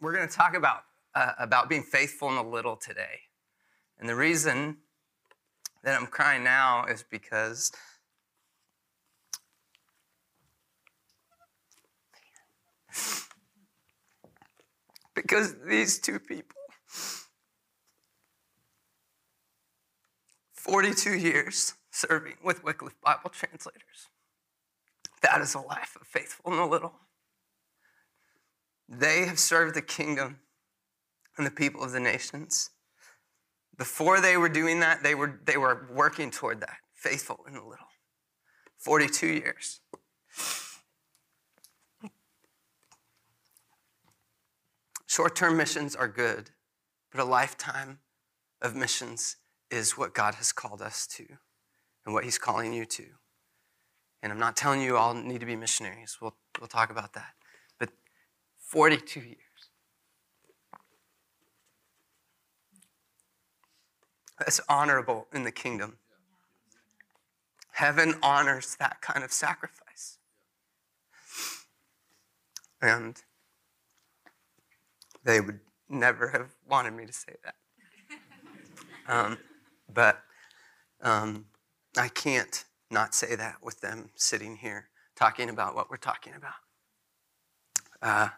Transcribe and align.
we're 0.00 0.14
going 0.14 0.28
to 0.28 0.34
talk 0.34 0.54
about 0.54 0.82
uh, 1.14 1.32
about 1.38 1.68
being 1.68 1.82
faithful 1.82 2.28
in 2.28 2.36
the 2.36 2.42
little 2.42 2.76
today. 2.76 3.20
And 3.98 4.08
the 4.08 4.14
reason 4.14 4.78
that 5.82 5.98
I'm 5.98 6.06
crying 6.06 6.44
now 6.44 6.84
is 6.84 7.04
because 7.10 7.72
because 15.14 15.54
these 15.66 15.98
two 15.98 16.18
people 16.18 16.56
42 20.66 21.14
years 21.14 21.74
serving 21.92 22.34
with 22.42 22.64
Wycliffe 22.64 23.00
Bible 23.00 23.30
translators. 23.30 24.08
That 25.22 25.40
is 25.40 25.54
a 25.54 25.60
life 25.60 25.96
of 26.00 26.06
faithful 26.06 26.52
in 26.52 26.58
the 26.58 26.66
little. 26.66 26.92
They 28.88 29.26
have 29.26 29.38
served 29.38 29.74
the 29.74 29.82
kingdom 29.82 30.40
and 31.36 31.46
the 31.46 31.50
people 31.50 31.82
of 31.82 31.92
the 31.92 32.00
nations. 32.00 32.70
Before 33.76 34.20
they 34.20 34.36
were 34.36 34.48
doing 34.48 34.80
that, 34.80 35.02
they 35.02 35.14
were, 35.14 35.40
they 35.44 35.56
were 35.56 35.86
working 35.92 36.30
toward 36.30 36.60
that, 36.60 36.78
faithful 36.94 37.40
in 37.46 37.54
the 37.54 37.60
little. 37.60 37.88
42 38.78 39.26
years. 39.26 39.80
Short 45.06 45.34
term 45.34 45.56
missions 45.56 45.96
are 45.96 46.08
good, 46.08 46.50
but 47.10 47.20
a 47.20 47.24
lifetime 47.24 48.00
of 48.60 48.74
missions 48.74 49.36
is 49.70 49.96
what 49.96 50.14
God 50.14 50.34
has 50.34 50.52
called 50.52 50.82
us 50.82 51.06
to 51.08 51.24
and 52.04 52.14
what 52.14 52.24
He's 52.24 52.38
calling 52.38 52.72
you 52.72 52.84
to. 52.84 53.04
And 54.22 54.32
I'm 54.32 54.38
not 54.38 54.56
telling 54.56 54.80
you 54.80 54.96
all 54.96 55.14
need 55.14 55.40
to 55.40 55.46
be 55.46 55.56
missionaries. 55.56 56.18
We'll, 56.20 56.36
we'll 56.60 56.68
talk 56.68 56.90
about 56.90 57.14
that. 57.14 57.32
But 58.72 58.78
42 58.78 59.20
years. 59.20 59.36
That's 64.38 64.60
honorable 64.68 65.28
in 65.32 65.44
the 65.44 65.52
kingdom. 65.52 65.98
Heaven 67.72 68.14
honors 68.22 68.76
that 68.78 69.00
kind 69.00 69.24
of 69.24 69.32
sacrifice. 69.32 70.18
And 72.82 73.22
they 75.24 75.40
would 75.40 75.60
never 75.88 76.28
have 76.28 76.54
wanted 76.68 76.92
me 76.92 77.06
to 77.06 77.12
say 77.12 77.34
that. 77.44 77.54
Um, 79.08 79.38
but 79.94 80.24
um, 81.00 81.44
I 81.96 82.08
can't 82.08 82.64
not 82.90 83.14
say 83.14 83.36
that 83.36 83.62
with 83.62 83.80
them 83.80 84.10
sitting 84.16 84.56
here 84.56 84.88
talking 85.14 85.48
about 85.48 85.76
what 85.76 85.88
we're 85.88 85.96
talking 85.96 86.32
about. 86.34 86.54
Uh, 88.02 88.28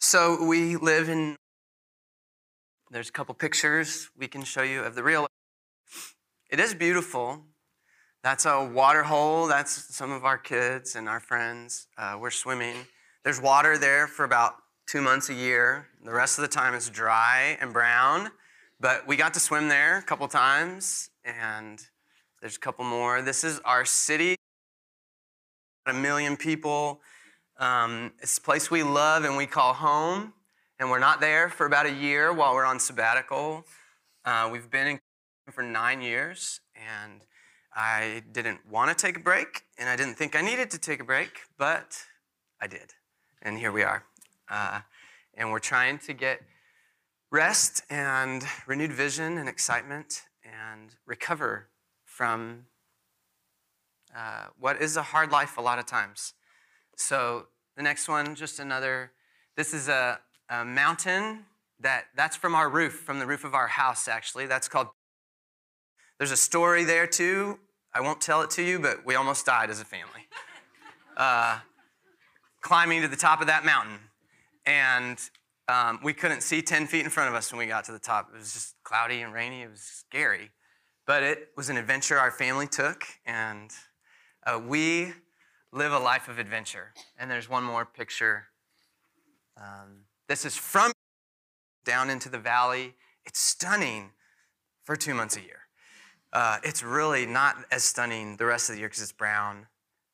so 0.00 0.44
we 0.44 0.76
live 0.76 1.08
in, 1.08 1.36
there's 2.90 3.08
a 3.08 3.12
couple 3.12 3.34
pictures 3.34 4.10
we 4.16 4.28
can 4.28 4.42
show 4.44 4.62
you 4.62 4.82
of 4.82 4.94
the 4.94 5.02
real. 5.02 5.26
It 6.50 6.60
is 6.60 6.74
beautiful. 6.74 7.44
That's 8.22 8.44
a 8.44 8.64
water 8.64 9.04
hole. 9.04 9.46
That's 9.46 9.94
some 9.94 10.10
of 10.10 10.24
our 10.24 10.38
kids 10.38 10.96
and 10.96 11.08
our 11.08 11.20
friends. 11.20 11.86
Uh, 11.96 12.16
we're 12.20 12.30
swimming. 12.30 12.74
There's 13.24 13.40
water 13.40 13.78
there 13.78 14.06
for 14.06 14.24
about 14.24 14.54
two 14.86 15.00
months 15.00 15.28
a 15.30 15.34
year. 15.34 15.88
The 16.04 16.12
rest 16.12 16.38
of 16.38 16.42
the 16.42 16.48
time 16.48 16.74
it's 16.74 16.88
dry 16.88 17.56
and 17.60 17.72
brown. 17.72 18.30
But 18.78 19.06
we 19.06 19.16
got 19.16 19.32
to 19.34 19.40
swim 19.40 19.68
there 19.68 19.98
a 19.98 20.02
couple 20.02 20.28
times, 20.28 21.08
and 21.24 21.80
there's 22.40 22.56
a 22.56 22.60
couple 22.60 22.84
more. 22.84 23.22
This 23.22 23.42
is 23.42 23.60
our 23.64 23.84
city, 23.84 24.36
a 25.86 25.92
million 25.92 26.36
people. 26.36 27.00
Um, 27.58 28.12
it's 28.20 28.36
a 28.36 28.40
place 28.40 28.70
we 28.70 28.82
love 28.82 29.24
and 29.24 29.34
we 29.36 29.46
call 29.46 29.72
home, 29.72 30.34
and 30.78 30.90
we're 30.90 30.98
not 30.98 31.20
there 31.20 31.48
for 31.48 31.64
about 31.64 31.86
a 31.86 31.92
year 31.92 32.30
while 32.30 32.54
we're 32.54 32.66
on 32.66 32.78
sabbatical. 32.78 33.64
Uh, 34.26 34.50
we've 34.52 34.70
been 34.70 34.86
in 34.86 35.00
for 35.50 35.62
nine 35.62 36.02
years, 36.02 36.60
and 36.74 37.22
I 37.74 38.22
didn't 38.32 38.60
want 38.68 38.90
to 38.90 39.06
take 39.06 39.16
a 39.16 39.20
break, 39.20 39.62
and 39.78 39.88
I 39.88 39.96
didn't 39.96 40.16
think 40.16 40.36
I 40.36 40.42
needed 40.42 40.70
to 40.72 40.78
take 40.78 41.00
a 41.00 41.04
break, 41.04 41.30
but 41.56 41.96
I 42.60 42.66
did. 42.66 42.92
And 43.40 43.58
here 43.58 43.72
we 43.72 43.82
are. 43.82 44.04
Uh, 44.50 44.80
and 45.32 45.50
we're 45.50 45.58
trying 45.58 45.98
to 46.00 46.12
get 46.12 46.42
rest 47.30 47.82
and 47.88 48.44
renewed 48.66 48.92
vision 48.92 49.38
and 49.38 49.48
excitement 49.48 50.24
and 50.44 50.94
recover 51.06 51.68
from 52.04 52.66
uh, 54.14 54.46
what 54.58 54.82
is 54.82 54.96
a 54.96 55.02
hard 55.02 55.30
life 55.30 55.56
a 55.56 55.62
lot 55.62 55.78
of 55.78 55.86
times. 55.86 56.34
So 56.96 57.48
the 57.76 57.82
next 57.82 58.08
one, 58.08 58.34
just 58.34 58.58
another. 58.58 59.12
This 59.56 59.74
is 59.74 59.88
a, 59.88 60.18
a 60.48 60.64
mountain 60.64 61.44
that 61.80 62.06
that's 62.16 62.36
from 62.36 62.54
our 62.54 62.68
roof, 62.68 62.94
from 62.94 63.18
the 63.18 63.26
roof 63.26 63.44
of 63.44 63.54
our 63.54 63.68
house. 63.68 64.08
Actually, 64.08 64.46
that's 64.46 64.68
called. 64.68 64.88
There's 66.18 66.30
a 66.30 66.36
story 66.36 66.84
there 66.84 67.06
too. 67.06 67.58
I 67.94 68.00
won't 68.00 68.20
tell 68.20 68.42
it 68.42 68.50
to 68.52 68.62
you, 68.62 68.78
but 68.78 69.04
we 69.04 69.14
almost 69.14 69.46
died 69.46 69.70
as 69.70 69.80
a 69.80 69.84
family. 69.84 70.26
Uh, 71.16 71.58
climbing 72.60 73.00
to 73.00 73.08
the 73.08 73.16
top 73.16 73.40
of 73.40 73.46
that 73.46 73.64
mountain, 73.64 73.98
and 74.66 75.18
um, 75.66 75.98
we 76.02 76.12
couldn't 76.12 76.42
see 76.42 76.60
10 76.60 76.86
feet 76.88 77.04
in 77.04 77.10
front 77.10 77.30
of 77.30 77.34
us 77.34 77.50
when 77.50 77.58
we 77.58 77.64
got 77.64 77.84
to 77.84 77.92
the 77.92 77.98
top. 77.98 78.28
It 78.34 78.36
was 78.36 78.52
just 78.52 78.74
cloudy 78.84 79.22
and 79.22 79.32
rainy. 79.32 79.62
It 79.62 79.70
was 79.70 79.80
scary. 79.80 80.50
But 81.06 81.22
it 81.22 81.52
was 81.56 81.70
an 81.70 81.78
adventure 81.78 82.18
our 82.18 82.30
family 82.30 82.66
took, 82.66 83.04
and 83.24 83.70
uh, 84.46 84.60
we 84.62 85.14
live 85.72 85.92
a 85.92 85.98
life 85.98 86.28
of 86.28 86.38
adventure. 86.38 86.92
And 87.18 87.30
there's 87.30 87.48
one 87.48 87.64
more 87.64 87.84
picture. 87.84 88.46
Um, 89.56 90.04
this 90.28 90.44
is 90.44 90.56
from 90.56 90.92
down 91.84 92.10
into 92.10 92.28
the 92.28 92.38
valley. 92.38 92.94
It's 93.24 93.40
stunning 93.40 94.10
for 94.84 94.96
two 94.96 95.14
months 95.14 95.36
a 95.36 95.40
year. 95.40 95.60
Uh, 96.32 96.58
it's 96.62 96.82
really 96.82 97.26
not 97.26 97.56
as 97.70 97.84
stunning 97.84 98.36
the 98.36 98.46
rest 98.46 98.68
of 98.68 98.74
the 98.74 98.80
year 98.80 98.88
because 98.88 99.02
it's 99.02 99.12
brown. 99.12 99.66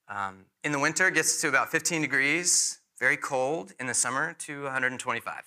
Um, 0.09 0.47
in 0.63 0.73
the 0.73 0.79
winter, 0.79 1.09
it 1.09 1.15
gets 1.15 1.41
to 1.41 1.49
about 1.49 1.71
15 1.71 2.03
degrees 2.03 2.79
very 3.03 3.17
cold 3.17 3.73
in 3.81 3.89
the 3.89 3.95
summer 3.95 4.33
to 4.33 4.63
125. 4.63 5.43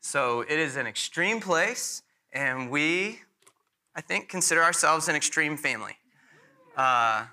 So 0.00 0.40
it 0.40 0.58
is 0.58 0.74
an 0.74 0.88
extreme 0.88 1.38
place, 1.38 2.02
and 2.32 2.70
we, 2.72 3.20
I 3.94 4.00
think, 4.00 4.28
consider 4.28 4.64
ourselves 4.64 5.06
an 5.06 5.14
extreme 5.14 5.56
family. 5.56 5.96
Uh, 6.76 7.26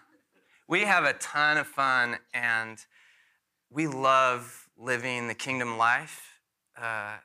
we 0.68 0.82
have 0.82 1.04
a 1.04 1.14
ton 1.14 1.58
of 1.58 1.68
fun, 1.68 2.18
and 2.34 2.78
we 3.70 3.88
love 3.88 4.68
living 4.78 5.28
the 5.28 5.34
kingdom 5.34 5.78
life. 5.78 6.40
Uh, 6.80 7.18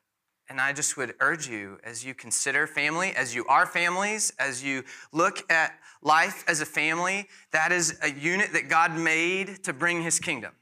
and 0.50 0.60
I 0.60 0.72
just 0.72 0.96
would 0.96 1.14
urge 1.20 1.48
you, 1.48 1.78
as 1.84 2.04
you 2.04 2.14
consider 2.14 2.66
family, 2.66 3.12
as 3.14 3.34
you 3.34 3.44
are 3.46 3.66
families, 3.66 4.32
as 4.38 4.64
you 4.64 4.82
look 5.12 5.50
at 5.50 5.78
life 6.02 6.44
as 6.48 6.60
a 6.60 6.66
family, 6.66 7.28
that 7.52 7.70
is 7.70 7.98
a 8.02 8.10
unit 8.10 8.52
that 8.52 8.68
God 8.68 8.96
made 8.96 9.62
to 9.64 9.72
bring 9.72 10.02
his 10.02 10.18
kingdom 10.18 10.52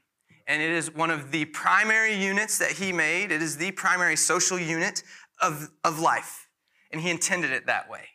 and 0.47 0.61
it 0.61 0.71
is 0.71 0.93
one 0.93 1.11
of 1.11 1.31
the 1.31 1.45
primary 1.45 2.13
units 2.13 2.57
that 2.57 2.71
he 2.71 2.93
made. 2.93 3.31
It 3.31 3.41
is 3.41 3.57
the 3.57 3.71
primary 3.71 4.15
social 4.15 4.57
unit 4.57 5.03
of, 5.41 5.69
of 5.83 5.99
life, 5.99 6.47
and 6.91 7.01
he 7.01 7.09
intended 7.09 7.51
it 7.51 7.65
that 7.67 7.89
way. 7.89 8.05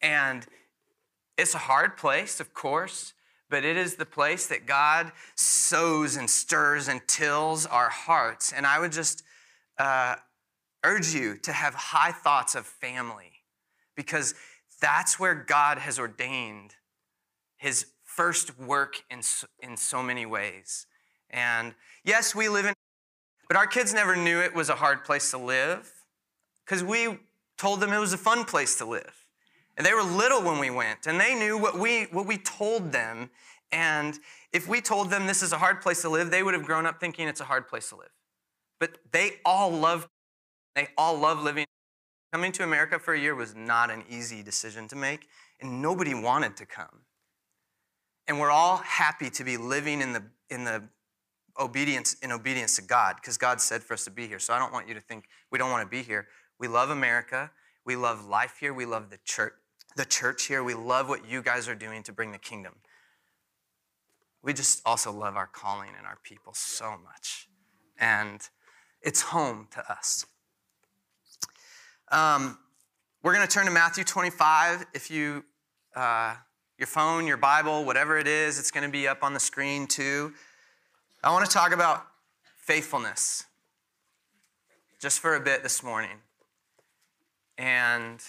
And 0.00 0.46
it's 1.36 1.54
a 1.54 1.58
hard 1.58 1.98
place, 1.98 2.40
of 2.40 2.54
course, 2.54 3.12
but 3.50 3.64
it 3.64 3.76
is 3.76 3.96
the 3.96 4.06
place 4.06 4.46
that 4.46 4.64
God 4.64 5.10
sows 5.34 6.16
and 6.16 6.30
stirs 6.30 6.88
and 6.88 7.00
tills 7.06 7.66
our 7.66 7.90
hearts. 7.90 8.52
And 8.52 8.64
I 8.64 8.78
would 8.78 8.92
just 8.92 9.24
uh, 9.76 10.14
urge 10.84 11.12
you 11.12 11.36
to 11.38 11.52
have 11.52 11.74
high 11.74 12.12
thoughts 12.12 12.54
of 12.54 12.64
family 12.64 13.42
because 13.96 14.34
that's 14.80 15.18
where 15.18 15.34
God 15.34 15.78
has 15.78 15.98
ordained 15.98 16.76
his 17.58 17.86
first 18.04 18.58
work 18.58 19.02
in, 19.10 19.20
in 19.60 19.76
so 19.76 20.02
many 20.02 20.24
ways. 20.24 20.86
And 21.28 21.74
yes, 22.04 22.34
we 22.34 22.48
live 22.48 22.66
in, 22.66 22.74
but 23.48 23.56
our 23.56 23.66
kids 23.66 23.92
never 23.92 24.16
knew 24.16 24.40
it 24.40 24.54
was 24.54 24.68
a 24.68 24.76
hard 24.76 25.04
place 25.04 25.30
to 25.32 25.38
live 25.38 25.92
because 26.64 26.82
we 26.82 27.18
told 27.58 27.80
them 27.80 27.92
it 27.92 27.98
was 27.98 28.12
a 28.12 28.18
fun 28.18 28.44
place 28.44 28.78
to 28.78 28.86
live. 28.86 29.19
And 29.76 29.86
they 29.86 29.94
were 29.94 30.02
little 30.02 30.42
when 30.42 30.58
we 30.58 30.70
went, 30.70 31.06
and 31.06 31.18
they 31.20 31.34
knew 31.34 31.56
what 31.56 31.78
we, 31.78 32.04
what 32.04 32.26
we 32.26 32.36
told 32.36 32.92
them. 32.92 33.30
And 33.72 34.18
if 34.52 34.68
we 34.68 34.80
told 34.80 35.10
them 35.10 35.26
this 35.26 35.42
is 35.42 35.52
a 35.52 35.58
hard 35.58 35.80
place 35.80 36.02
to 36.02 36.08
live, 36.08 36.30
they 36.30 36.42
would 36.42 36.54
have 36.54 36.64
grown 36.64 36.86
up 36.86 37.00
thinking 37.00 37.28
it's 37.28 37.40
a 37.40 37.44
hard 37.44 37.68
place 37.68 37.88
to 37.90 37.96
live. 37.96 38.10
But 38.78 38.98
they 39.12 39.34
all 39.44 39.70
love, 39.70 40.08
they 40.74 40.88
all 40.98 41.18
love 41.18 41.42
living. 41.42 41.66
Coming 42.32 42.52
to 42.52 42.64
America 42.64 42.98
for 42.98 43.14
a 43.14 43.18
year 43.18 43.34
was 43.34 43.54
not 43.54 43.90
an 43.90 44.04
easy 44.08 44.42
decision 44.42 44.86
to 44.88 44.96
make, 44.96 45.28
and 45.60 45.82
nobody 45.82 46.14
wanted 46.14 46.56
to 46.58 46.66
come. 46.66 47.04
And 48.28 48.38
we're 48.38 48.50
all 48.50 48.76
happy 48.78 49.30
to 49.30 49.44
be 49.44 49.56
living 49.56 50.00
in 50.00 50.12
the, 50.12 50.22
in 50.50 50.64
the 50.64 50.84
obedience 51.58 52.14
in 52.22 52.32
obedience 52.32 52.76
to 52.76 52.82
God 52.82 53.16
because 53.16 53.36
God 53.36 53.60
said 53.60 53.82
for 53.82 53.94
us 53.94 54.04
to 54.04 54.10
be 54.10 54.26
here. 54.26 54.38
So 54.38 54.54
I 54.54 54.58
don't 54.58 54.72
want 54.72 54.88
you 54.88 54.94
to 54.94 55.00
think 55.00 55.24
we 55.50 55.58
don't 55.58 55.70
want 55.70 55.84
to 55.84 55.90
be 55.90 56.02
here. 56.02 56.26
We 56.58 56.68
love 56.68 56.90
America. 56.90 57.50
We 57.84 57.96
love 57.96 58.26
life 58.26 58.56
here. 58.60 58.72
We 58.72 58.86
love 58.86 59.10
the 59.10 59.18
church, 59.24 59.54
the 59.96 60.04
church 60.04 60.46
here. 60.46 60.62
We 60.62 60.74
love 60.74 61.08
what 61.08 61.28
you 61.28 61.42
guys 61.42 61.68
are 61.68 61.74
doing 61.74 62.02
to 62.04 62.12
bring 62.12 62.32
the 62.32 62.38
kingdom. 62.38 62.74
We 64.42 64.52
just 64.52 64.80
also 64.86 65.12
love 65.12 65.36
our 65.36 65.46
calling 65.46 65.90
and 65.96 66.06
our 66.06 66.18
people 66.22 66.54
so 66.54 66.96
much. 67.02 67.48
And 67.98 68.40
It's 69.02 69.22
home 69.22 69.68
to 69.72 69.92
us. 69.92 70.26
Um, 72.12 72.58
we're 73.22 73.34
going 73.34 73.46
to 73.46 73.52
turn 73.52 73.64
to 73.64 73.70
Matthew 73.70 74.04
25. 74.04 74.86
If 74.92 75.10
you, 75.10 75.44
uh, 75.96 76.34
your 76.76 76.86
phone, 76.86 77.26
your 77.26 77.38
Bible, 77.38 77.84
whatever 77.84 78.18
it 78.18 78.26
is, 78.26 78.58
it's 78.58 78.70
going 78.70 78.84
to 78.84 78.90
be 78.90 79.08
up 79.08 79.22
on 79.22 79.32
the 79.32 79.40
screen 79.40 79.86
too. 79.86 80.34
I 81.22 81.30
want 81.30 81.46
to 81.46 81.52
talk 81.52 81.72
about 81.72 82.06
faithfulness 82.56 83.44
just 85.00 85.20
for 85.20 85.34
a 85.34 85.40
bit 85.40 85.62
this 85.62 85.82
morning. 85.82 86.18
And 87.56 88.20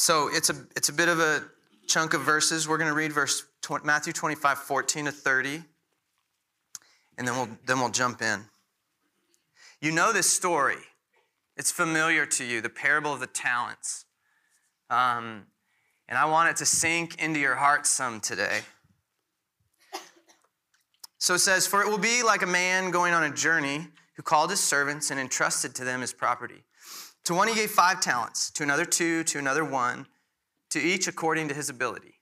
so 0.00 0.30
it's 0.32 0.48
a, 0.48 0.54
it's 0.76 0.88
a 0.88 0.94
bit 0.94 1.10
of 1.10 1.20
a 1.20 1.42
chunk 1.86 2.14
of 2.14 2.22
verses. 2.22 2.66
We're 2.66 2.78
going 2.78 2.88
to 2.88 2.96
read 2.96 3.12
verse 3.12 3.44
Matthew 3.84 4.14
25, 4.14 4.56
14 4.56 5.04
to 5.04 5.12
30, 5.12 5.62
and 7.18 7.28
then 7.28 7.36
we'll, 7.36 7.48
then 7.66 7.80
we'll 7.80 7.90
jump 7.90 8.22
in. 8.22 8.40
You 9.78 9.92
know 9.92 10.10
this 10.10 10.32
story. 10.32 10.78
It's 11.58 11.70
familiar 11.70 12.24
to 12.24 12.44
you, 12.44 12.62
the 12.62 12.70
parable 12.70 13.12
of 13.12 13.20
the 13.20 13.26
talents. 13.26 14.06
Um, 14.88 15.44
and 16.08 16.16
I 16.18 16.24
want 16.24 16.48
it 16.48 16.56
to 16.56 16.64
sink 16.64 17.22
into 17.22 17.38
your 17.38 17.56
heart 17.56 17.86
some 17.86 18.20
today. 18.20 18.60
So 21.18 21.34
it 21.34 21.40
says, 21.40 21.66
For 21.66 21.82
it 21.82 21.88
will 21.88 21.98
be 21.98 22.22
like 22.22 22.40
a 22.40 22.46
man 22.46 22.90
going 22.90 23.12
on 23.12 23.22
a 23.24 23.34
journey 23.34 23.88
who 24.16 24.22
called 24.22 24.48
his 24.48 24.60
servants 24.60 25.10
and 25.10 25.20
entrusted 25.20 25.74
to 25.74 25.84
them 25.84 26.00
his 26.00 26.14
property. 26.14 26.64
To 27.24 27.34
one 27.34 27.48
he 27.48 27.54
gave 27.54 27.70
five 27.70 28.00
talents, 28.00 28.50
to 28.52 28.62
another 28.62 28.84
two, 28.84 29.24
to 29.24 29.38
another 29.38 29.64
one, 29.64 30.06
to 30.70 30.80
each 30.80 31.06
according 31.06 31.48
to 31.48 31.54
his 31.54 31.68
ability. 31.68 32.14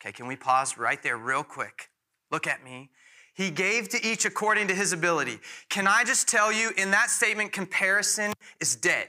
Okay, 0.00 0.12
can 0.12 0.26
we 0.26 0.36
pause 0.36 0.76
right 0.76 1.02
there, 1.02 1.16
real 1.16 1.44
quick? 1.44 1.90
Look 2.30 2.46
at 2.46 2.64
me. 2.64 2.90
He 3.34 3.50
gave 3.50 3.88
to 3.90 4.04
each 4.04 4.24
according 4.24 4.68
to 4.68 4.74
his 4.74 4.92
ability. 4.92 5.38
Can 5.70 5.86
I 5.86 6.04
just 6.04 6.28
tell 6.28 6.52
you, 6.52 6.72
in 6.76 6.90
that 6.90 7.08
statement, 7.08 7.52
comparison 7.52 8.32
is 8.60 8.76
dead. 8.76 9.08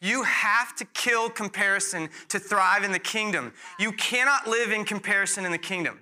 You 0.00 0.22
have 0.22 0.76
to 0.76 0.84
kill 0.86 1.28
comparison 1.30 2.10
to 2.28 2.38
thrive 2.38 2.84
in 2.84 2.92
the 2.92 2.98
kingdom. 2.98 3.52
You 3.78 3.92
cannot 3.92 4.46
live 4.46 4.72
in 4.72 4.84
comparison 4.84 5.44
in 5.44 5.52
the 5.52 5.58
kingdom. 5.58 6.00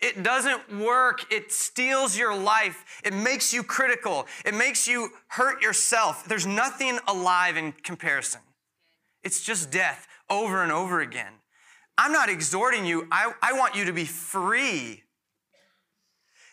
It 0.00 0.22
doesn't 0.22 0.78
work. 0.78 1.32
It 1.32 1.50
steals 1.50 2.16
your 2.16 2.36
life. 2.36 2.84
It 3.04 3.12
makes 3.12 3.52
you 3.52 3.62
critical. 3.62 4.26
It 4.44 4.54
makes 4.54 4.86
you 4.86 5.10
hurt 5.28 5.60
yourself. 5.60 6.24
There's 6.24 6.46
nothing 6.46 6.98
alive 7.08 7.56
in 7.56 7.72
comparison. 7.72 8.40
It's 9.24 9.42
just 9.42 9.70
death 9.70 10.06
over 10.30 10.62
and 10.62 10.70
over 10.70 11.00
again. 11.00 11.32
I'm 11.96 12.12
not 12.12 12.28
exhorting 12.28 12.86
you, 12.86 13.08
I, 13.10 13.32
I 13.42 13.54
want 13.54 13.74
you 13.74 13.84
to 13.86 13.92
be 13.92 14.04
free. 14.04 15.02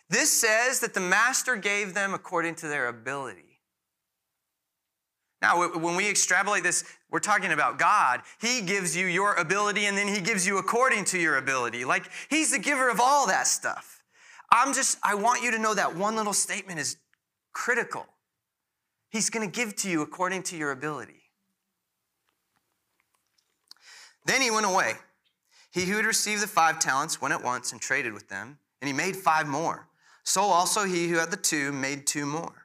This 0.10 0.32
says 0.32 0.80
that 0.80 0.96
the 0.96 1.00
master 1.00 1.56
gave 1.56 1.94
them 1.94 2.14
according 2.14 2.56
to 2.56 2.68
their 2.68 2.88
ability. 2.88 3.55
Now, 5.42 5.68
when 5.68 5.96
we 5.96 6.10
extrapolate 6.10 6.64
this, 6.64 6.84
we're 7.12 7.20
talking 7.20 7.52
about 7.52 7.78
God. 7.78 8.22
He 8.40 8.62
gives 8.62 8.96
you 8.96 9.06
your 9.06 9.36
ability 9.36 9.86
and 9.86 9.98
then 9.98 10.08
He 10.08 10.22
gives 10.22 10.48
you 10.48 10.58
according 10.58 11.06
to 11.06 11.20
your 11.20 11.38
ability. 11.38 11.86
Like, 11.86 12.10
He's 12.30 12.52
the 12.52 12.60
giver 12.60 12.90
of 12.90 13.00
all 13.00 13.28
that 13.28 13.48
stuff. 13.48 14.02
I'm 14.52 14.74
just, 14.74 14.98
I 15.04 15.16
want 15.16 15.44
you 15.44 15.52
to 15.52 15.60
know 15.60 15.74
that 15.74 15.96
one 15.96 16.16
little 16.16 16.34
statement 16.34 16.80
is 16.80 16.98
critical. 17.52 18.06
He's 19.10 19.30
going 19.30 19.50
to 19.50 19.56
give 19.56 19.76
to 19.78 19.90
you 19.90 20.02
according 20.02 20.44
to 20.44 20.58
your 20.58 20.72
ability. 20.72 21.24
Then 24.26 24.42
he 24.42 24.52
went 24.52 24.66
away. 24.66 24.94
He 25.72 25.86
who 25.86 25.98
had 25.98 26.06
received 26.06 26.42
the 26.42 26.48
five 26.48 26.80
talents 26.80 27.22
went 27.22 27.34
at 27.34 27.44
once 27.44 27.72
and 27.72 27.82
traded 27.82 28.14
with 28.14 28.30
them, 28.30 28.60
and 28.82 28.88
he 28.88 28.94
made 28.94 29.16
five 29.16 29.48
more. 29.48 29.88
So 30.24 30.42
also 30.42 30.86
he 30.86 31.08
who 31.08 31.18
had 31.18 31.32
the 31.32 31.38
two 31.38 31.72
made 31.72 32.08
two 32.08 32.26
more. 32.26 32.65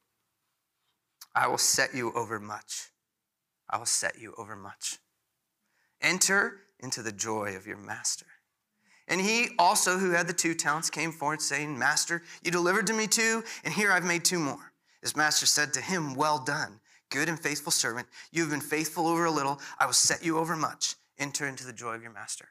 I 1.33 1.47
will 1.47 1.57
set 1.57 1.93
you 1.93 2.11
over 2.13 2.39
much. 2.39 2.89
I 3.69 3.77
will 3.77 3.85
set 3.85 4.19
you 4.19 4.33
over 4.37 4.55
much. 4.55 4.97
Enter 6.01 6.61
into 6.79 7.01
the 7.01 7.11
joy 7.11 7.55
of 7.55 7.67
your 7.67 7.77
master. 7.77 8.25
And 9.07 9.21
he 9.21 9.49
also, 9.59 9.97
who 9.97 10.11
had 10.11 10.27
the 10.27 10.33
two 10.33 10.53
talents, 10.53 10.89
came 10.89 11.11
forward, 11.11 11.41
saying, 11.41 11.77
Master, 11.77 12.23
you 12.43 12.51
delivered 12.51 12.87
to 12.87 12.93
me 12.93 13.07
two, 13.07 13.43
and 13.63 13.73
here 13.73 13.91
I've 13.91 14.05
made 14.05 14.23
two 14.23 14.39
more. 14.39 14.71
His 15.01 15.15
master 15.15 15.45
said 15.45 15.73
to 15.73 15.81
him, 15.81 16.15
Well 16.15 16.39
done, 16.39 16.79
good 17.09 17.27
and 17.27 17.39
faithful 17.39 17.71
servant. 17.71 18.07
You 18.31 18.41
have 18.41 18.51
been 18.51 18.61
faithful 18.61 19.07
over 19.07 19.25
a 19.25 19.31
little. 19.31 19.59
I 19.79 19.85
will 19.85 19.93
set 19.93 20.23
you 20.23 20.37
over 20.37 20.55
much. 20.55 20.95
Enter 21.17 21.47
into 21.47 21.65
the 21.65 21.73
joy 21.73 21.93
of 21.93 22.01
your 22.01 22.11
master. 22.11 22.49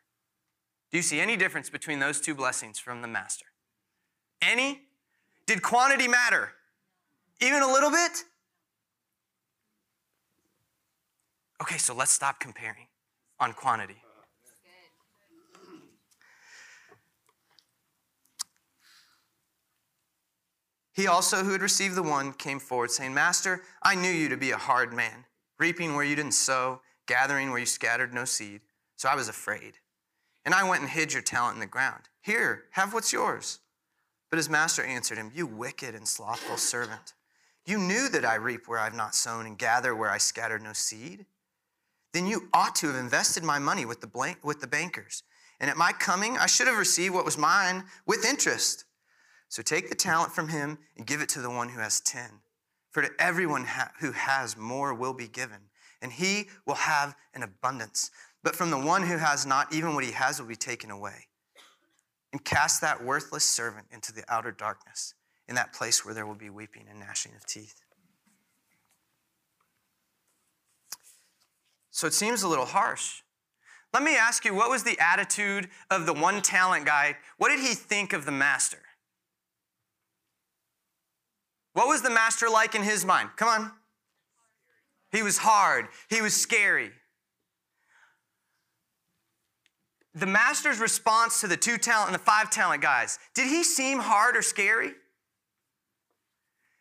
Do 0.90 0.96
you 0.96 1.02
see 1.02 1.20
any 1.20 1.36
difference 1.36 1.70
between 1.70 1.98
those 1.98 2.20
two 2.20 2.34
blessings 2.34 2.78
from 2.78 3.00
the 3.00 3.08
master? 3.08 3.46
Any? 4.42 4.82
Did 5.46 5.62
quantity 5.62 6.08
matter? 6.08 6.52
Even 7.40 7.62
a 7.62 7.72
little 7.72 7.90
bit? 7.90 8.24
Okay, 11.60 11.76
so 11.76 11.94
let's 11.94 12.10
stop 12.10 12.40
comparing 12.40 12.86
on 13.38 13.52
quantity. 13.52 14.02
He 20.92 21.06
also, 21.06 21.44
who 21.44 21.52
had 21.52 21.62
received 21.62 21.94
the 21.94 22.02
one, 22.02 22.32
came 22.32 22.58
forward, 22.58 22.90
saying, 22.90 23.14
Master, 23.14 23.62
I 23.82 23.94
knew 23.94 24.10
you 24.10 24.28
to 24.28 24.36
be 24.36 24.50
a 24.50 24.56
hard 24.56 24.92
man, 24.92 25.24
reaping 25.58 25.94
where 25.94 26.04
you 26.04 26.16
didn't 26.16 26.32
sow, 26.32 26.80
gathering 27.06 27.50
where 27.50 27.60
you 27.60 27.66
scattered 27.66 28.12
no 28.12 28.24
seed. 28.24 28.60
So 28.96 29.08
I 29.08 29.14
was 29.14 29.28
afraid. 29.28 29.74
And 30.44 30.54
I 30.54 30.68
went 30.68 30.82
and 30.82 30.90
hid 30.90 31.12
your 31.12 31.22
talent 31.22 31.54
in 31.54 31.60
the 31.60 31.66
ground. 31.66 32.08
Here, 32.20 32.64
have 32.72 32.92
what's 32.92 33.12
yours. 33.12 33.60
But 34.30 34.38
his 34.38 34.50
master 34.50 34.82
answered 34.82 35.18
him, 35.18 35.30
You 35.34 35.46
wicked 35.46 35.94
and 35.94 36.06
slothful 36.06 36.56
servant. 36.56 37.14
You 37.64 37.78
knew 37.78 38.08
that 38.08 38.24
I 38.24 38.34
reap 38.34 38.66
where 38.66 38.78
I've 38.78 38.94
not 38.94 39.14
sown 39.14 39.46
and 39.46 39.58
gather 39.58 39.94
where 39.94 40.10
I 40.10 40.18
scattered 40.18 40.62
no 40.62 40.72
seed 40.72 41.26
then 42.12 42.26
you 42.26 42.48
ought 42.52 42.74
to 42.76 42.88
have 42.88 42.96
invested 42.96 43.44
my 43.44 43.58
money 43.58 43.84
with 43.84 44.00
the, 44.00 44.06
blank, 44.06 44.38
with 44.44 44.60
the 44.60 44.66
bankers. 44.66 45.22
And 45.60 45.70
at 45.70 45.76
my 45.76 45.92
coming, 45.92 46.38
I 46.38 46.46
should 46.46 46.66
have 46.66 46.78
received 46.78 47.14
what 47.14 47.24
was 47.24 47.38
mine 47.38 47.84
with 48.06 48.24
interest. 48.24 48.84
So 49.48 49.62
take 49.62 49.88
the 49.88 49.94
talent 49.94 50.32
from 50.32 50.48
him 50.48 50.78
and 50.96 51.06
give 51.06 51.20
it 51.20 51.28
to 51.30 51.40
the 51.40 51.50
one 51.50 51.68
who 51.68 51.80
has 51.80 52.00
10. 52.00 52.40
For 52.90 53.02
to 53.02 53.10
everyone 53.18 53.64
ha- 53.64 53.92
who 54.00 54.12
has 54.12 54.56
more 54.56 54.94
will 54.94 55.12
be 55.12 55.28
given, 55.28 55.58
and 56.02 56.12
he 56.12 56.48
will 56.66 56.74
have 56.74 57.14
an 57.34 57.42
abundance. 57.42 58.10
But 58.42 58.56
from 58.56 58.70
the 58.70 58.78
one 58.78 59.02
who 59.02 59.18
has 59.18 59.46
not, 59.46 59.72
even 59.72 59.94
what 59.94 60.04
he 60.04 60.12
has 60.12 60.40
will 60.40 60.48
be 60.48 60.56
taken 60.56 60.90
away. 60.90 61.26
And 62.32 62.44
cast 62.44 62.80
that 62.80 63.04
worthless 63.04 63.44
servant 63.44 63.86
into 63.92 64.12
the 64.12 64.24
outer 64.28 64.50
darkness, 64.50 65.14
in 65.48 65.54
that 65.56 65.72
place 65.72 66.04
where 66.04 66.14
there 66.14 66.26
will 66.26 66.34
be 66.34 66.50
weeping 66.50 66.86
and 66.88 67.00
gnashing 67.00 67.32
of 67.34 67.44
teeth. 67.46 67.82
So 71.90 72.06
it 72.06 72.14
seems 72.14 72.42
a 72.42 72.48
little 72.48 72.66
harsh. 72.66 73.22
Let 73.92 74.02
me 74.02 74.16
ask 74.16 74.44
you, 74.44 74.54
what 74.54 74.70
was 74.70 74.84
the 74.84 74.98
attitude 75.00 75.68
of 75.90 76.06
the 76.06 76.12
one 76.12 76.42
talent 76.42 76.86
guy? 76.86 77.16
What 77.38 77.48
did 77.48 77.60
he 77.60 77.74
think 77.74 78.12
of 78.12 78.24
the 78.24 78.32
master? 78.32 78.78
What 81.72 81.88
was 81.88 82.02
the 82.02 82.10
master 82.10 82.48
like 82.48 82.74
in 82.74 82.82
his 82.82 83.04
mind? 83.04 83.30
Come 83.36 83.48
on. 83.48 83.72
He 85.12 85.22
was 85.22 85.38
hard, 85.38 85.88
he 86.08 86.22
was 86.22 86.34
scary. 86.34 86.92
The 90.14 90.26
master's 90.26 90.78
response 90.78 91.40
to 91.40 91.46
the 91.46 91.56
two 91.56 91.78
talent 91.78 92.10
and 92.10 92.14
the 92.14 92.24
five 92.24 92.50
talent 92.50 92.82
guys, 92.82 93.18
did 93.34 93.48
he 93.48 93.62
seem 93.62 93.98
hard 94.00 94.36
or 94.36 94.42
scary? 94.42 94.92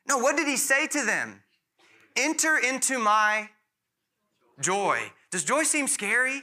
No, 0.08 0.18
what 0.18 0.36
did 0.36 0.48
he 0.48 0.58
say 0.58 0.88
to 0.88 1.06
them? 1.06 1.44
Enter 2.16 2.58
into 2.58 2.98
my 2.98 3.50
joy. 4.60 5.12
Does 5.32 5.44
joy 5.44 5.64
seem 5.64 5.88
scary? 5.88 6.42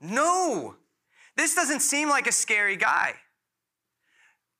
No. 0.00 0.76
This 1.36 1.54
doesn't 1.54 1.80
seem 1.80 2.08
like 2.08 2.26
a 2.26 2.32
scary 2.32 2.76
guy. 2.76 3.14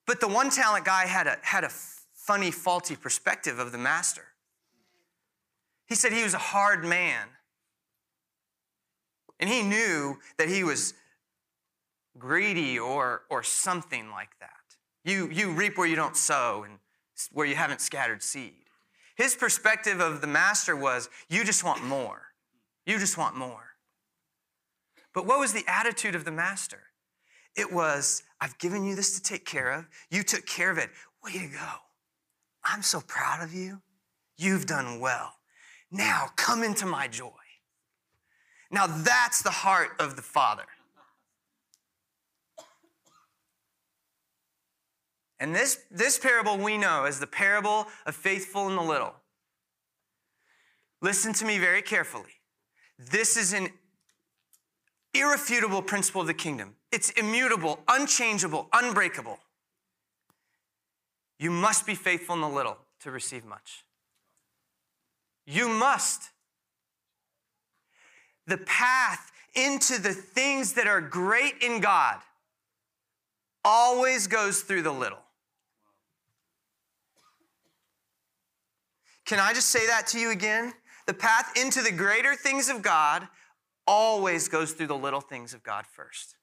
But 0.07 0.21
the 0.21 0.29
one 0.29 0.51
talent 0.51 0.85
guy 0.85 1.07
had 1.07 1.27
a, 1.27 1.37
had 1.43 1.65
a 1.65 1.69
funny, 1.69 2.51
faulty 2.51 2.97
perspective 2.97 3.59
of 3.59 3.73
the 3.73 3.79
master. 3.79 4.25
He 5.87 5.95
said 5.95 6.13
he 6.13 6.23
was 6.23 6.35
a 6.35 6.39
hard 6.39 6.85
man. 6.85 7.27
And 9.39 9.49
he 9.49 9.63
knew 9.63 10.19
that 10.39 10.49
he 10.49 10.63
was 10.63 10.95
greedy 12.19 12.79
or, 12.79 13.23
or 13.31 13.43
something 13.43 14.11
like 14.11 14.39
that. 14.41 14.51
You, 15.05 15.29
you 15.31 15.53
reap 15.53 15.79
where 15.79 15.87
you 15.87 15.97
don't 15.97 16.17
sow 16.17 16.65
and 16.65 16.79
where 17.33 17.47
you 17.47 17.55
haven't 17.55 17.81
scattered 17.81 18.23
seed. 18.23 18.53
His 19.17 19.35
perspective 19.35 20.01
of 20.01 20.21
the 20.21 20.27
master 20.27 20.77
was, 20.77 21.09
you 21.29 21.45
just 21.45 21.65
want 21.65 21.85
more. 21.85 22.23
You 22.87 22.99
just 22.99 23.19
want 23.19 23.37
more. 23.37 23.71
But 25.15 25.27
what 25.27 25.41
was 25.41 25.53
the 25.53 25.65
attitude 25.67 26.15
of 26.15 26.25
the 26.25 26.31
master? 26.31 26.81
It 27.57 27.73
was, 27.73 28.23
I've 28.41 28.59
given 28.59 28.85
you 28.85 28.95
this 28.95 29.17
to 29.17 29.23
take 29.23 29.45
care 29.45 29.73
of. 29.73 29.89
You 30.11 30.23
took 30.23 30.47
care 30.47 30.71
of 30.71 30.79
it. 30.79 30.91
Way 31.25 31.33
to 31.33 31.47
go. 31.49 31.69
I'm 32.65 32.83
so 32.83 33.01
proud 33.01 33.43
of 33.43 33.53
you. 33.53 33.81
You've 34.37 34.67
done 34.67 35.01
well. 35.01 35.35
Now 35.91 36.29
come 36.37 36.63
into 36.63 36.87
my 36.87 37.09
joy. 37.09 37.31
Now 38.71 38.87
that's 38.87 39.43
the 39.43 39.51
heart 39.51 39.91
of 39.99 40.17
the 40.17 40.23
Father. 40.23 40.65
And 45.41 45.57
this, 45.57 45.81
this 45.91 46.19
parable 46.19 46.59
we 46.59 46.77
know 46.77 47.05
as 47.05 47.19
the 47.19 47.27
parable 47.27 47.87
of 48.07 48.15
faithful 48.15 48.69
in 48.69 48.77
the 48.77 48.83
little. 48.83 49.15
Listen 51.03 51.33
to 51.33 51.47
me 51.47 51.59
very 51.59 51.81
carefully. 51.81 52.40
This 53.09 53.37
is 53.37 53.55
an 53.55 53.71
irrefutable 55.15 55.81
principle 55.81 56.21
of 56.21 56.27
the 56.27 56.35
kingdom. 56.35 56.75
It's 56.93 57.11
immutable, 57.11 57.81
unchangeable, 57.89 58.69
unbreakable. 58.73 59.39
You 61.39 61.51
must 61.51 61.87
be 61.87 61.95
faithful 61.95 62.35
in 62.35 62.43
the 62.43 62.49
little 62.49 62.77
to 63.01 63.11
receive 63.11 63.45
much. 63.47 63.85
You 65.47 65.69
must. 65.69 66.31
The 68.47 68.59
path 68.59 69.33
into 69.55 70.01
the 70.01 70.13
things 70.13 70.75
that 70.75 70.87
are 70.87 71.01
great 71.01 71.55
in 71.63 71.81
God 71.81 72.19
always 73.65 74.27
goes 74.27 74.61
through 74.61 74.83
the 74.83 74.93
little. 74.93 75.19
Can 79.25 79.39
I 79.39 79.55
just 79.55 79.69
say 79.69 79.87
that 79.87 80.09
to 80.09 80.19
you 80.19 80.31
again? 80.31 80.75
The 81.11 81.15
path 81.15 81.59
into 81.61 81.83
the 81.83 81.91
greater 81.91 82.37
things 82.37 82.69
of 82.69 82.83
God 82.83 83.27
always 83.85 84.47
goes 84.47 84.71
through 84.71 84.87
the 84.87 84.97
little 84.97 85.21
things 85.21 85.55
of 85.55 85.65
God 85.65 85.85
first. 85.85 86.37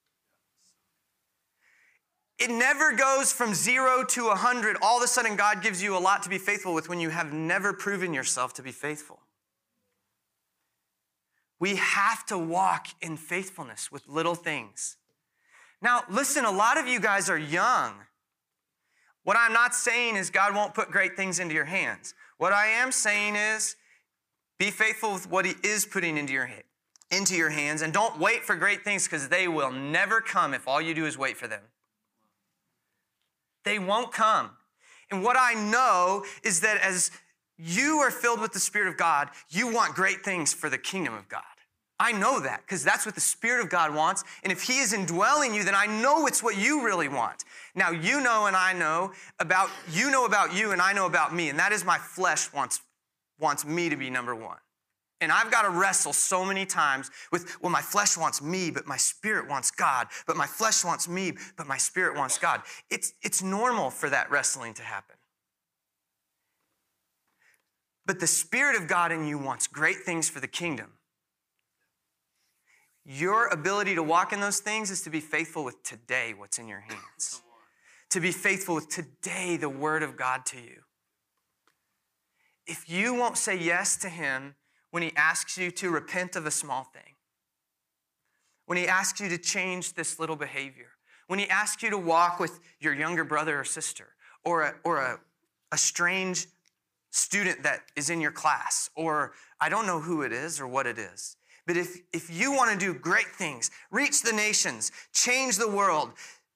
It 2.38 2.50
never 2.50 2.92
goes 2.92 3.32
from 3.32 3.54
zero 3.54 4.04
to 4.10 4.28
a 4.28 4.36
hundred. 4.36 4.76
All 4.82 4.98
of 4.98 5.04
a 5.04 5.08
sudden, 5.08 5.38
God 5.38 5.64
gives 5.64 5.82
you 5.82 5.96
a 5.96 6.00
lot 6.00 6.22
to 6.24 6.30
be 6.30 6.38
faithful 6.38 6.74
with 6.74 6.90
when 6.90 7.00
you 7.00 7.12
have 7.12 7.32
never 7.32 7.72
proven 7.72 8.14
yourself 8.14 8.54
to 8.56 8.62
be 8.62 8.74
faithful. 8.74 9.22
We 11.62 11.78
have 11.78 12.26
to 12.26 12.38
walk 12.38 12.88
in 13.00 13.16
faithfulness 13.16 13.90
with 13.90 14.06
little 14.10 14.36
things. 14.36 14.98
Now, 15.82 16.04
listen, 16.10 16.44
a 16.44 16.52
lot 16.52 16.78
of 16.78 16.88
you 16.88 17.00
guys 17.00 17.30
are 17.30 17.38
young. 17.38 17.94
What 19.24 19.38
I'm 19.40 19.54
not 19.54 19.74
saying 19.74 20.18
is 20.18 20.30
God 20.30 20.54
won't 20.54 20.74
put 20.74 20.92
great 20.92 21.16
things 21.16 21.40
into 21.40 21.56
your 21.56 21.64
hands. 21.64 22.14
What 22.38 22.52
I 22.52 22.66
am 22.66 22.92
saying 22.92 23.38
is 23.38 23.78
be 24.58 24.72
faithful 24.72 25.14
with 25.14 25.30
what 25.30 25.46
He 25.46 25.56
is 25.64 25.86
putting 25.86 26.18
into 26.18 26.34
your, 26.34 26.50
into 27.12 27.36
your 27.36 27.50
hands 27.50 27.82
and 27.82 27.94
don't 27.94 28.20
wait 28.20 28.44
for 28.44 28.56
great 28.56 28.84
things 28.84 29.06
because 29.06 29.30
they 29.30 29.48
will 29.48 29.72
never 29.72 30.22
come 30.22 30.54
if 30.54 30.68
all 30.68 30.82
you 30.82 30.94
do 30.94 31.06
is 31.06 31.18
wait 31.18 31.38
for 31.38 31.48
them. 31.48 31.64
They 33.64 33.80
won't 33.80 34.12
come. 34.12 34.52
And 35.12 35.24
what 35.24 35.38
I 35.40 35.54
know 35.54 36.24
is 36.44 36.62
that 36.62 36.82
as 36.82 37.12
you 37.58 37.98
are 37.98 38.12
filled 38.12 38.42
with 38.42 38.54
the 38.54 38.60
Spirit 38.60 38.88
of 38.88 38.98
God, 38.98 39.30
you 39.50 39.72
want 39.74 39.96
great 39.96 40.24
things 40.24 40.54
for 40.54 40.70
the 40.70 40.78
kingdom 40.78 41.14
of 41.14 41.28
God. 41.28 41.44
I 42.00 42.12
know 42.12 42.40
that 42.40 42.62
because 42.62 42.84
that's 42.84 43.06
what 43.06 43.16
the 43.16 43.22
Spirit 43.22 43.64
of 43.64 43.70
God 43.70 43.94
wants. 43.94 44.24
And 44.44 44.52
if 44.52 44.62
He 44.62 44.80
is 44.80 44.94
indwelling 44.94 45.56
you, 45.56 45.64
then 45.64 45.74
I 45.76 45.88
know 45.88 46.28
it's 46.28 46.44
what 46.44 46.58
you 46.58 46.86
really 46.86 47.08
want. 47.08 47.44
Now, 47.74 47.90
you 47.90 48.22
know 48.22 48.46
and 48.46 48.56
I 48.56 48.74
know 48.74 49.12
about, 49.40 49.70
you 49.92 50.12
know 50.12 50.26
about 50.26 50.56
you 50.56 50.72
and 50.72 50.82
I 50.82 50.94
know 50.94 51.08
about 51.08 51.34
me. 51.34 51.50
And 51.50 51.58
that 51.58 51.72
is 51.72 51.84
my 51.84 51.98
flesh 51.98 52.54
wants, 52.54 52.82
wants 53.40 53.66
me 53.66 53.90
to 53.90 53.96
be 53.96 54.10
number 54.10 54.36
one. 54.36 54.58
And 55.20 55.32
I've 55.32 55.50
got 55.50 55.64
to 55.64 55.70
wrestle 55.70 56.14
so 56.14 56.46
many 56.46 56.66
times 56.66 57.10
with, 57.32 57.60
well, 57.62 57.72
my 57.72 57.82
flesh 57.82 58.18
wants 58.18 58.42
me, 58.42 58.70
but 58.70 58.86
my 58.86 58.98
spirit 58.98 59.50
wants 59.50 59.72
God. 59.72 60.08
But 60.28 60.38
my 60.38 60.46
flesh 60.46 60.86
wants 60.86 61.10
me, 61.10 61.34
but 61.58 61.66
my 61.66 61.78
spirit 61.78 62.16
wants 62.16 62.38
God. 62.38 62.62
It's, 62.92 63.14
it's 63.24 63.42
normal 63.42 63.90
for 63.90 64.10
that 64.10 64.30
wrestling 64.30 64.76
to 64.76 64.84
happen. 64.84 65.16
But 68.08 68.22
the 68.22 68.28
Spirit 68.28 68.82
of 68.82 68.88
God 68.88 69.12
in 69.12 69.28
you 69.28 69.38
wants 69.38 69.68
great 69.68 69.98
things 69.98 70.30
for 70.30 70.40
the 70.40 70.48
kingdom. 70.48 70.94
Your 73.06 73.48
ability 73.48 73.96
to 73.96 74.04
walk 74.04 74.32
in 74.32 74.40
those 74.40 74.60
things 74.60 74.90
is 74.90 75.02
to 75.02 75.10
be 75.10 75.20
faithful 75.20 75.66
with 75.66 75.84
today 75.84 76.34
what's 76.36 76.58
in 76.58 76.70
your 76.70 76.80
hands. 76.80 77.42
To 78.12 78.22
be 78.22 78.32
faithful 78.32 78.76
with 78.76 78.88
today 78.88 79.58
the 79.58 79.70
word 79.70 80.04
of 80.04 80.16
God 80.16 80.46
to 80.48 80.58
you. 80.58 80.84
If 82.68 82.90
you 82.90 83.14
won't 83.14 83.38
say 83.38 83.58
yes 83.58 83.96
to 83.98 84.10
him 84.10 84.56
when 84.92 85.04
he 85.04 85.12
asks 85.16 85.58
you 85.58 85.72
to 85.72 85.90
repent 85.90 86.36
of 86.36 86.46
a 86.46 86.52
small 86.52 86.84
thing, 86.84 87.16
when 88.66 88.78
he 88.78 88.88
asks 88.88 89.20
you 89.22 89.30
to 89.30 89.38
change 89.38 89.94
this 89.94 90.20
little 90.20 90.36
behavior, 90.36 90.90
when 91.28 91.40
he 91.40 91.50
asks 91.50 91.82
you 91.82 91.90
to 91.90 91.98
walk 91.98 92.40
with 92.40 92.60
your 92.80 92.94
younger 92.94 93.24
brother 93.24 93.60
or 93.60 93.64
sister, 93.64 94.10
or 94.44 94.64
a, 94.64 94.76
or 94.84 94.98
a, 94.98 95.20
a 95.72 95.78
strange 95.78 96.48
student 97.12 97.64
that 97.64 97.82
is 97.96 98.10
in 98.10 98.22
your 98.22 98.32
class, 98.32 98.90
or 98.96 99.34
I 99.60 99.70
don't 99.70 99.86
know 99.86 100.00
who 100.00 100.22
it 100.22 100.32
is 100.32 100.60
or 100.60 100.68
what 100.68 100.86
it 100.86 100.98
is. 100.98 101.38
But 101.66 101.76
if, 101.76 101.98
if 102.14 102.30
you 102.30 102.54
want 102.54 102.72
to 102.72 102.78
do 102.78 102.98
great 102.98 103.28
things, 103.28 103.72
reach 103.92 104.22
the 104.22 104.32
nations, 104.32 104.92
change 105.14 105.58
the 105.58 105.70
world, 105.70 106.12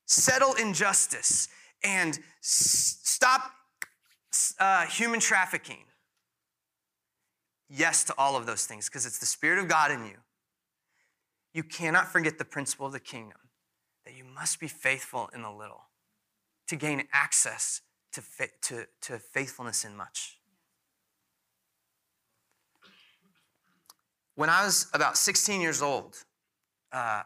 settle 0.05 0.53
injustice, 0.53 1.49
and 1.83 2.17
s- 2.41 2.99
stop 3.03 3.51
uh, 4.59 4.85
human 4.85 5.19
trafficking, 5.19 5.83
yes 7.71 8.03
to 8.05 8.13
all 8.17 8.35
of 8.35 8.45
those 8.45 8.65
things 8.65 8.89
because 8.89 9.05
it's 9.05 9.19
the 9.19 9.25
Spirit 9.25 9.59
of 9.59 9.67
God 9.67 9.91
in 9.91 10.05
you. 10.05 10.17
You 11.53 11.63
cannot 11.63 12.07
forget 12.11 12.37
the 12.37 12.45
principle 12.45 12.85
of 12.85 12.93
the 12.93 12.99
kingdom 12.99 13.37
that 14.05 14.15
you 14.15 14.23
must 14.23 14.59
be 14.59 14.67
faithful 14.67 15.29
in 15.33 15.41
the 15.41 15.51
little 15.51 15.83
to 16.67 16.75
gain 16.75 17.03
access 17.13 17.81
to, 18.13 18.21
to, 18.61 18.85
to 19.01 19.19
faithfulness 19.19 19.85
in 19.85 19.95
much. 19.95 20.37
When 24.35 24.49
I 24.49 24.65
was 24.65 24.87
about 24.93 25.17
16 25.17 25.61
years 25.61 25.81
old, 25.81 26.23
uh, 26.91 27.23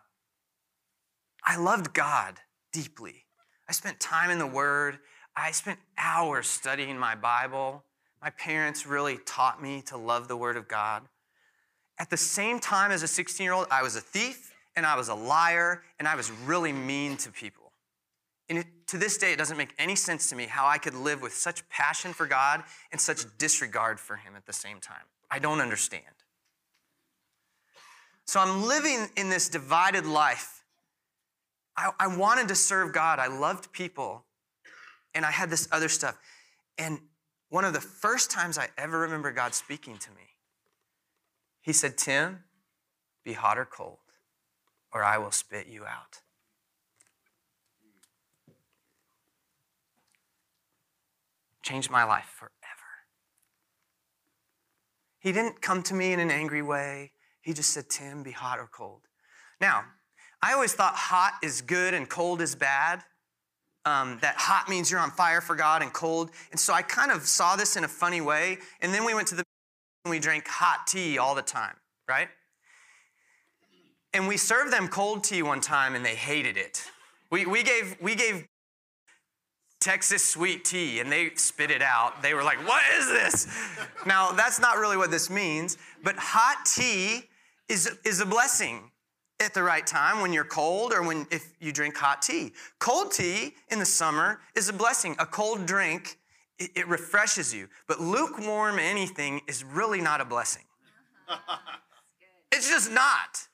I 1.44 1.58
loved 1.58 1.94
God 1.94 2.40
deeply. 2.74 3.26
I 3.70 3.72
spent 3.72 4.00
time 4.00 4.32
in 4.32 4.40
the 4.40 4.48
Word. 4.48 5.00
I 5.36 5.52
spent 5.52 5.80
hours 5.98 6.48
studying 6.48 6.98
my 6.98 7.16
Bible. 7.16 7.84
My 8.22 8.30
parents 8.32 8.86
really 8.86 9.18
taught 9.26 9.62
me 9.62 9.82
to 9.88 9.98
love 9.98 10.28
the 10.28 10.38
Word 10.38 10.58
of 10.58 10.68
God. 10.68 11.04
At 12.00 12.10
the 12.10 12.18
same 12.18 12.60
time, 12.60 12.92
as 12.92 13.04
a 13.04 13.08
16 13.08 13.44
year 13.44 13.54
old, 13.54 13.68
I 13.72 13.84
was 13.84 13.96
a 13.96 14.02
thief 14.02 14.54
and 14.76 14.86
I 14.86 14.98
was 14.98 15.10
a 15.10 15.16
liar 15.16 15.84
and 16.00 16.08
I 16.08 16.16
was 16.16 16.32
really 16.32 16.74
mean 16.74 17.18
to 17.18 17.32
people. 17.32 17.72
And 18.50 18.60
it, 18.60 18.68
to 18.88 18.98
this 18.98 19.18
day, 19.18 19.32
it 19.32 19.38
doesn't 19.38 19.58
make 19.58 19.74
any 19.80 19.96
sense 19.96 20.30
to 20.30 20.36
me 20.36 20.46
how 20.46 20.68
I 20.68 20.78
could 20.78 20.94
live 20.94 21.22
with 21.22 21.34
such 21.34 21.68
passion 21.70 22.14
for 22.14 22.28
God 22.28 22.64
and 22.92 23.00
such 23.02 23.26
disregard 23.38 24.00
for 24.00 24.18
Him 24.18 24.36
at 24.36 24.46
the 24.46 24.54
same 24.54 24.80
time. 24.80 25.06
I 25.32 25.40
don't 25.40 25.62
understand. 25.62 26.04
So 28.26 28.40
I'm 28.40 28.68
living 28.68 29.08
in 29.16 29.30
this 29.30 29.50
divided 29.50 30.06
life. 30.06 30.64
I, 31.78 31.92
I, 32.00 32.08
wanted 32.08 32.48
to 32.48 32.56
serve 32.56 32.94
God. 32.94 33.20
I 33.20 33.28
loved 33.28 33.72
people. 33.72 34.24
And 35.14 35.26
I 35.26 35.32
had 35.32 35.50
this 35.50 35.68
other 35.72 35.90
stuff. 35.90 36.18
And 36.78 37.00
one 37.56 37.64
of 37.64 37.72
the 37.72 37.80
first 37.80 38.30
times 38.30 38.58
I 38.58 38.68
ever 38.78 39.00
remember 39.00 39.32
God 39.32 39.54
speaking 39.54 39.98
to 40.00 40.10
me, 40.12 40.28
He 41.62 41.72
said, 41.72 41.98
Tim, 41.98 42.44
be 43.24 43.32
hot 43.32 43.58
or 43.58 43.64
cold, 43.64 44.00
or 44.94 45.06
I 45.06 45.18
will 45.20 45.32
spit 45.32 45.68
you 45.68 45.86
out. 45.86 46.20
Changed 51.64 51.90
my 51.90 52.04
life 52.04 52.30
forever. 52.38 52.52
He 55.20 55.32
didn't 55.32 55.62
come 55.62 55.82
to 55.84 55.94
me 55.94 56.12
in 56.12 56.20
an 56.20 56.32
angry 56.32 56.62
way. 56.62 57.14
He 57.40 57.54
just 57.54 57.70
said, 57.70 57.90
Tim, 57.90 58.22
be 58.22 58.32
hot 58.32 58.60
or 58.60 58.68
cold. 58.68 59.04
Now, 59.62 59.86
I 60.42 60.52
always 60.52 60.74
thought 60.74 60.96
hot 60.96 61.36
is 61.42 61.62
good 61.62 61.94
and 61.94 62.10
cold 62.10 62.42
is 62.42 62.54
bad. 62.54 63.06
Um, 63.86 64.18
that 64.22 64.36
hot 64.36 64.68
means 64.68 64.90
you're 64.90 65.00
on 65.00 65.12
fire 65.12 65.42
for 65.42 65.56
God 65.56 65.84
and 65.84 65.94
cold. 65.94 66.32
And 66.52 66.60
so 66.60 66.74
I 66.74 66.82
kind 66.82 67.12
of 67.12 67.28
saw 67.28 67.56
this 67.56 67.76
in 67.78 67.84
a 67.84 67.88
funny 67.88 68.20
way. 68.20 68.58
And 68.82 68.94
then 68.94 69.06
we 69.06 69.14
went 69.14 69.28
to 69.30 69.36
the 69.36 69.44
and 70.06 70.12
we 70.12 70.20
drank 70.20 70.48
hot 70.48 70.86
tea 70.88 71.18
all 71.18 71.34
the 71.34 71.42
time, 71.42 71.76
right? 72.08 72.28
And 74.14 74.28
we 74.28 74.38
served 74.38 74.72
them 74.72 74.88
cold 74.88 75.24
tea 75.24 75.42
one 75.42 75.62
time 75.62 75.96
and 75.96 76.06
they 76.06 76.16
hated 76.16 76.58
it. 76.58 76.84
We, 77.32 77.46
we, 77.46 77.64
gave, 77.64 77.98
we 78.00 78.16
gave 78.16 78.48
Texas 79.82 80.28
sweet 80.28 80.64
tea 80.64 81.00
and 81.00 81.12
they 81.12 81.32
spit 81.36 81.70
it 81.70 81.82
out. 81.82 82.22
They 82.22 82.34
were 82.34 82.44
like, 82.44 82.66
What 82.68 82.84
is 82.98 83.08
this? 83.08 83.48
now, 84.06 84.32
that's 84.32 84.60
not 84.60 84.78
really 84.78 84.96
what 84.96 85.12
this 85.12 85.30
means, 85.30 85.78
but 86.04 86.16
hot 86.18 86.66
tea 86.66 87.24
is, 87.68 87.98
is 88.06 88.20
a 88.20 88.26
blessing 88.26 88.92
at 89.40 89.54
the 89.54 89.64
right 89.64 89.86
time 89.86 90.22
when 90.22 90.32
you're 90.32 90.46
cold 90.46 90.94
or 90.94 91.04
when 91.04 91.28
if 91.32 91.54
you 91.60 91.72
drink 91.72 91.96
hot 91.98 92.22
tea. 92.22 92.54
Cold 92.80 93.12
tea 93.12 93.54
in 93.70 93.80
the 93.80 93.86
summer 93.86 94.40
is 94.56 94.70
a 94.70 94.74
blessing. 94.74 95.16
A 95.20 95.26
cold 95.26 95.66
drink 95.66 96.18
it, 96.58 96.72
it 96.76 96.88
refreshes 96.88 97.54
you. 97.54 97.68
But 97.88 98.00
lukewarm 98.00 98.80
anything 98.80 99.42
is 99.48 99.64
really 99.64 100.02
not 100.02 100.22
a 100.22 100.26
blessing. 100.26 100.64
It's 102.56 102.70
just 102.70 102.92
not. 102.92 103.48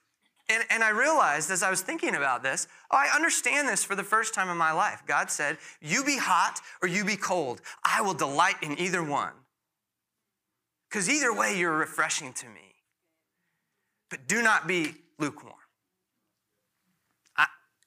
And, 0.47 0.63
and 0.69 0.83
I 0.83 0.89
realized 0.89 1.49
as 1.49 1.63
I 1.63 1.69
was 1.69 1.81
thinking 1.81 2.13
about 2.13 2.43
this, 2.43 2.67
oh, 2.91 2.97
I 2.97 3.09
understand 3.15 3.67
this 3.67 3.83
for 3.83 3.95
the 3.95 4.03
first 4.03 4.33
time 4.33 4.49
in 4.49 4.57
my 4.57 4.71
life. 4.71 5.01
God 5.07 5.31
said, 5.31 5.57
You 5.81 6.03
be 6.03 6.17
hot 6.17 6.59
or 6.81 6.87
you 6.87 7.03
be 7.03 7.15
cold. 7.15 7.61
I 7.83 8.01
will 8.01 8.13
delight 8.13 8.55
in 8.61 8.77
either 8.79 9.03
one. 9.03 9.33
Because 10.89 11.09
either 11.09 11.33
way, 11.33 11.57
you're 11.57 11.75
refreshing 11.75 12.33
to 12.33 12.47
me. 12.47 12.75
But 14.09 14.27
do 14.27 14.43
not 14.43 14.67
be 14.67 14.93
lukewarm. 15.17 15.55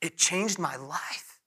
It 0.04 0.18
changed 0.18 0.58
my 0.58 0.76
life. 0.76 1.40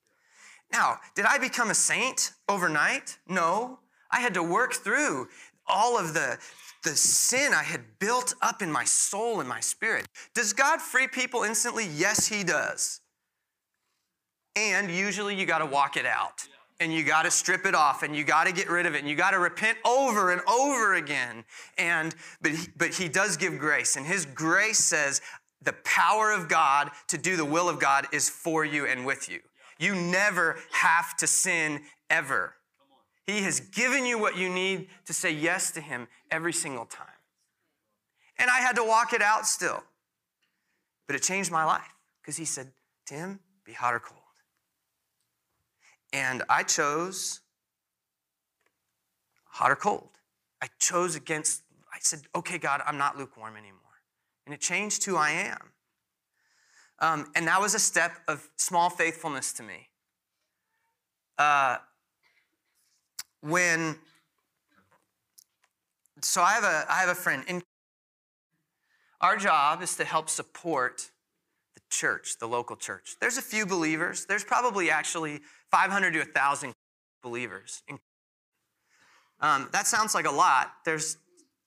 Now, 0.71 0.97
did 1.13 1.25
I 1.25 1.37
become 1.37 1.69
a 1.69 1.75
saint 1.75 2.31
overnight? 2.49 3.19
No. 3.27 3.77
I 4.09 4.19
had 4.19 4.33
to 4.33 4.41
work 4.41 4.73
through 4.73 5.27
all 5.67 5.99
of 5.99 6.15
the, 6.15 6.39
the 6.83 6.95
sin 6.95 7.53
I 7.53 7.61
had 7.61 7.81
built 7.99 8.33
up 8.41 8.63
in 8.63 8.71
my 8.71 8.83
soul 8.83 9.41
and 9.41 9.47
my 9.47 9.59
spirit. 9.59 10.07
Does 10.33 10.53
God 10.53 10.81
free 10.81 11.07
people 11.07 11.43
instantly? 11.43 11.87
Yes, 11.95 12.27
He 12.27 12.43
does. 12.43 13.01
And 14.55 14.89
usually 14.89 15.35
you 15.35 15.45
got 15.45 15.59
to 15.59 15.67
walk 15.67 15.95
it 15.95 16.07
out 16.07 16.47
and 16.79 16.93
you 16.93 17.03
got 17.03 17.23
to 17.23 17.31
strip 17.31 17.65
it 17.65 17.75
off 17.75 18.03
and 18.03 18.15
you 18.15 18.23
got 18.23 18.45
to 18.45 18.53
get 18.53 18.69
rid 18.69 18.85
of 18.85 18.95
it 18.95 18.99
and 18.99 19.09
you 19.09 19.15
got 19.15 19.31
to 19.31 19.39
repent 19.39 19.77
over 19.85 20.31
and 20.31 20.41
over 20.47 20.95
again 20.95 21.43
and 21.77 22.15
but 22.41 22.51
he, 22.51 22.67
but 22.77 22.93
he 22.93 23.07
does 23.07 23.37
give 23.37 23.57
grace 23.57 23.95
and 23.95 24.05
his 24.05 24.25
grace 24.25 24.79
says 24.79 25.21
the 25.61 25.73
power 25.83 26.31
of 26.31 26.47
god 26.47 26.91
to 27.07 27.17
do 27.17 27.35
the 27.35 27.45
will 27.45 27.69
of 27.69 27.79
god 27.79 28.07
is 28.11 28.29
for 28.29 28.63
you 28.63 28.85
and 28.85 29.05
with 29.05 29.29
you. 29.29 29.39
You 29.79 29.95
never 29.95 30.57
have 30.71 31.15
to 31.17 31.27
sin 31.27 31.81
ever. 32.09 32.55
He 33.25 33.41
has 33.41 33.59
given 33.59 34.05
you 34.05 34.17
what 34.17 34.37
you 34.37 34.49
need 34.49 34.87
to 35.05 35.13
say 35.13 35.31
yes 35.31 35.71
to 35.71 35.81
him 35.81 36.07
every 36.31 36.53
single 36.53 36.85
time. 36.85 37.07
And 38.39 38.49
i 38.49 38.59
had 38.59 38.75
to 38.75 38.83
walk 38.83 39.13
it 39.13 39.21
out 39.21 39.45
still. 39.45 39.83
But 41.07 41.15
it 41.15 41.23
changed 41.23 41.51
my 41.51 41.63
life 41.63 41.93
because 42.21 42.37
he 42.37 42.45
said 42.45 42.71
tim 43.05 43.39
be 43.65 43.73
hot 43.73 43.93
or 43.93 43.99
cold. 43.99 44.21
And 46.13 46.43
I 46.49 46.63
chose 46.63 47.41
hot 49.45 49.71
or 49.71 49.75
cold. 49.75 50.09
I 50.61 50.67
chose 50.79 51.15
against, 51.15 51.63
I 51.93 51.97
said, 51.99 52.21
okay, 52.35 52.57
God, 52.57 52.81
I'm 52.85 52.97
not 52.97 53.17
lukewarm 53.17 53.55
anymore. 53.55 53.81
And 54.47 54.53
it 54.53 54.61
changed 54.61 55.03
who 55.03 55.17
I 55.17 55.31
am. 55.31 55.73
Um, 56.99 57.31
and 57.35 57.45
that 57.49 57.59
was 57.59 57.75
a 57.75 57.79
step 57.79 58.13
of 58.29 58.49
small 58.55 58.89
faithfulness 58.89 59.51
to 59.53 59.63
me. 59.63 59.89
Uh, 61.37 61.79
when, 63.41 63.97
so 66.21 66.41
I 66.41 66.51
have 66.53 66.63
a, 66.63 66.85
I 66.89 66.99
have 67.01 67.09
a 67.09 67.15
friend. 67.15 67.43
In, 67.49 67.61
our 69.19 69.35
job 69.35 69.81
is 69.81 69.97
to 69.97 70.05
help 70.05 70.29
support 70.29 71.11
the 71.75 71.81
church, 71.89 72.37
the 72.39 72.47
local 72.47 72.77
church. 72.77 73.17
There's 73.19 73.37
a 73.37 73.41
few 73.41 73.65
believers. 73.65 74.25
There's 74.27 74.45
probably 74.45 74.89
actually 74.89 75.41
500 75.71 76.13
to 76.13 76.19
1,000 76.19 76.73
believers. 77.21 77.83
Um, 79.41 79.67
that 79.73 79.87
sounds 79.87 80.15
like 80.15 80.25
a 80.25 80.31
lot. 80.31 80.71
There's 80.85 81.17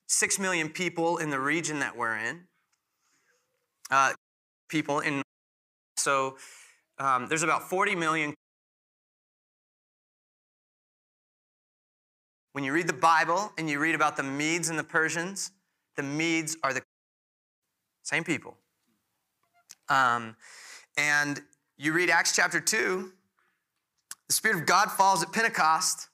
6 0.07 0.39
million 0.39 0.67
people 0.67 1.19
in 1.19 1.29
the 1.29 1.39
region 1.39 1.77
that 1.81 1.95
we're 1.95 2.17
in. 2.17 2.47
Uh, 3.91 4.13
people 4.69 4.99
in, 5.01 5.21
so 5.97 6.37
um, 6.97 7.27
there's 7.27 7.43
about 7.43 7.69
40 7.69 7.95
million. 7.95 8.33
When 12.53 12.63
you 12.63 12.73
read 12.73 12.87
the 12.87 12.93
Bible 12.93 13.51
and 13.57 13.69
you 13.69 13.79
read 13.79 13.95
about 13.95 14.17
the 14.17 14.23
Medes 14.23 14.69
and 14.69 14.79
the 14.79 14.83
Persians, 14.83 15.51
the 15.97 16.03
Medes 16.03 16.57
are 16.63 16.73
the 16.73 16.81
same 18.03 18.23
people. 18.23 18.55
Um, 19.89 20.35
and 20.97 21.41
you 21.77 21.93
read 21.93 22.09
Acts 22.09 22.35
chapter 22.35 22.61
2, 22.61 23.11
the 24.27 24.33
Spirit 24.33 24.59
of 24.59 24.65
God 24.65 24.89
falls 24.89 25.21
at 25.21 25.33
Pentecost, 25.33 26.07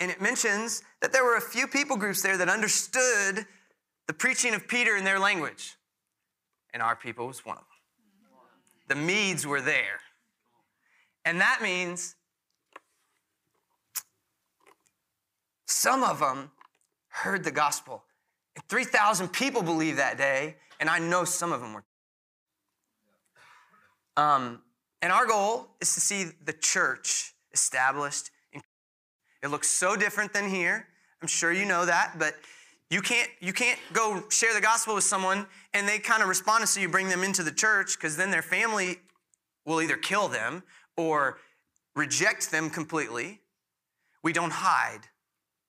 and 0.00 0.10
it 0.10 0.20
mentions 0.22 0.82
that 1.02 1.12
there 1.12 1.24
were 1.24 1.36
a 1.36 1.40
few 1.42 1.66
people 1.66 1.96
groups 1.96 2.22
there 2.22 2.38
that 2.38 2.48
understood 2.48 3.46
the 4.06 4.12
preaching 4.14 4.54
of 4.54 4.66
Peter 4.66 4.96
in 4.96 5.04
their 5.04 5.18
language. 5.18 5.76
And 6.72 6.82
our 6.82 6.96
people 6.96 7.26
was 7.26 7.44
one 7.44 7.56
of 7.56 7.62
them. 7.62 7.66
The 8.88 8.94
Medes 8.94 9.46
were 9.46 9.60
there. 9.60 10.00
And 11.24 11.40
that 11.40 11.60
means 11.62 12.16
some 15.66 16.02
of 16.02 16.20
them 16.20 16.50
heard 17.08 17.44
the 17.44 17.50
gospel. 17.50 18.04
3,000 18.68 19.28
people 19.28 19.62
believed 19.62 19.98
that 19.98 20.18
day, 20.18 20.56
and 20.80 20.88
I 20.88 20.98
know 20.98 21.24
some 21.24 21.52
of 21.52 21.60
them 21.60 21.74
were. 21.74 21.84
Um, 24.16 24.62
and 25.02 25.12
our 25.12 25.26
goal 25.26 25.68
is 25.80 25.94
to 25.94 26.00
see 26.00 26.26
the 26.44 26.52
church 26.52 27.34
established. 27.52 28.30
It 29.42 29.48
looks 29.48 29.68
so 29.68 29.96
different 29.96 30.32
than 30.32 30.48
here. 30.48 30.86
I'm 31.22 31.28
sure 31.28 31.52
you 31.52 31.64
know 31.64 31.86
that, 31.86 32.18
but 32.18 32.34
you 32.90 33.00
can't 33.00 33.30
you 33.40 33.52
can't 33.52 33.78
go 33.92 34.24
share 34.30 34.52
the 34.52 34.60
gospel 34.60 34.96
with 34.96 35.04
someone 35.04 35.46
and 35.72 35.88
they 35.88 35.98
kind 35.98 36.22
of 36.22 36.28
respond 36.28 36.68
so 36.68 36.80
you 36.80 36.88
bring 36.88 37.08
them 37.08 37.22
into 37.22 37.42
the 37.42 37.52
church 37.52 37.96
because 37.96 38.16
then 38.16 38.30
their 38.30 38.42
family 38.42 38.98
will 39.64 39.80
either 39.80 39.96
kill 39.96 40.28
them 40.28 40.64
or 40.96 41.38
reject 41.94 42.50
them 42.50 42.68
completely. 42.68 43.40
We 44.22 44.32
don't 44.32 44.52
hide. 44.52 45.02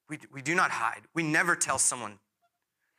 We, 0.10 0.18
we 0.34 0.42
do 0.42 0.56
not 0.56 0.72
hide. 0.72 1.04
We 1.14 1.24
never 1.24 1.56
tell 1.56 1.78
someone 1.78 2.20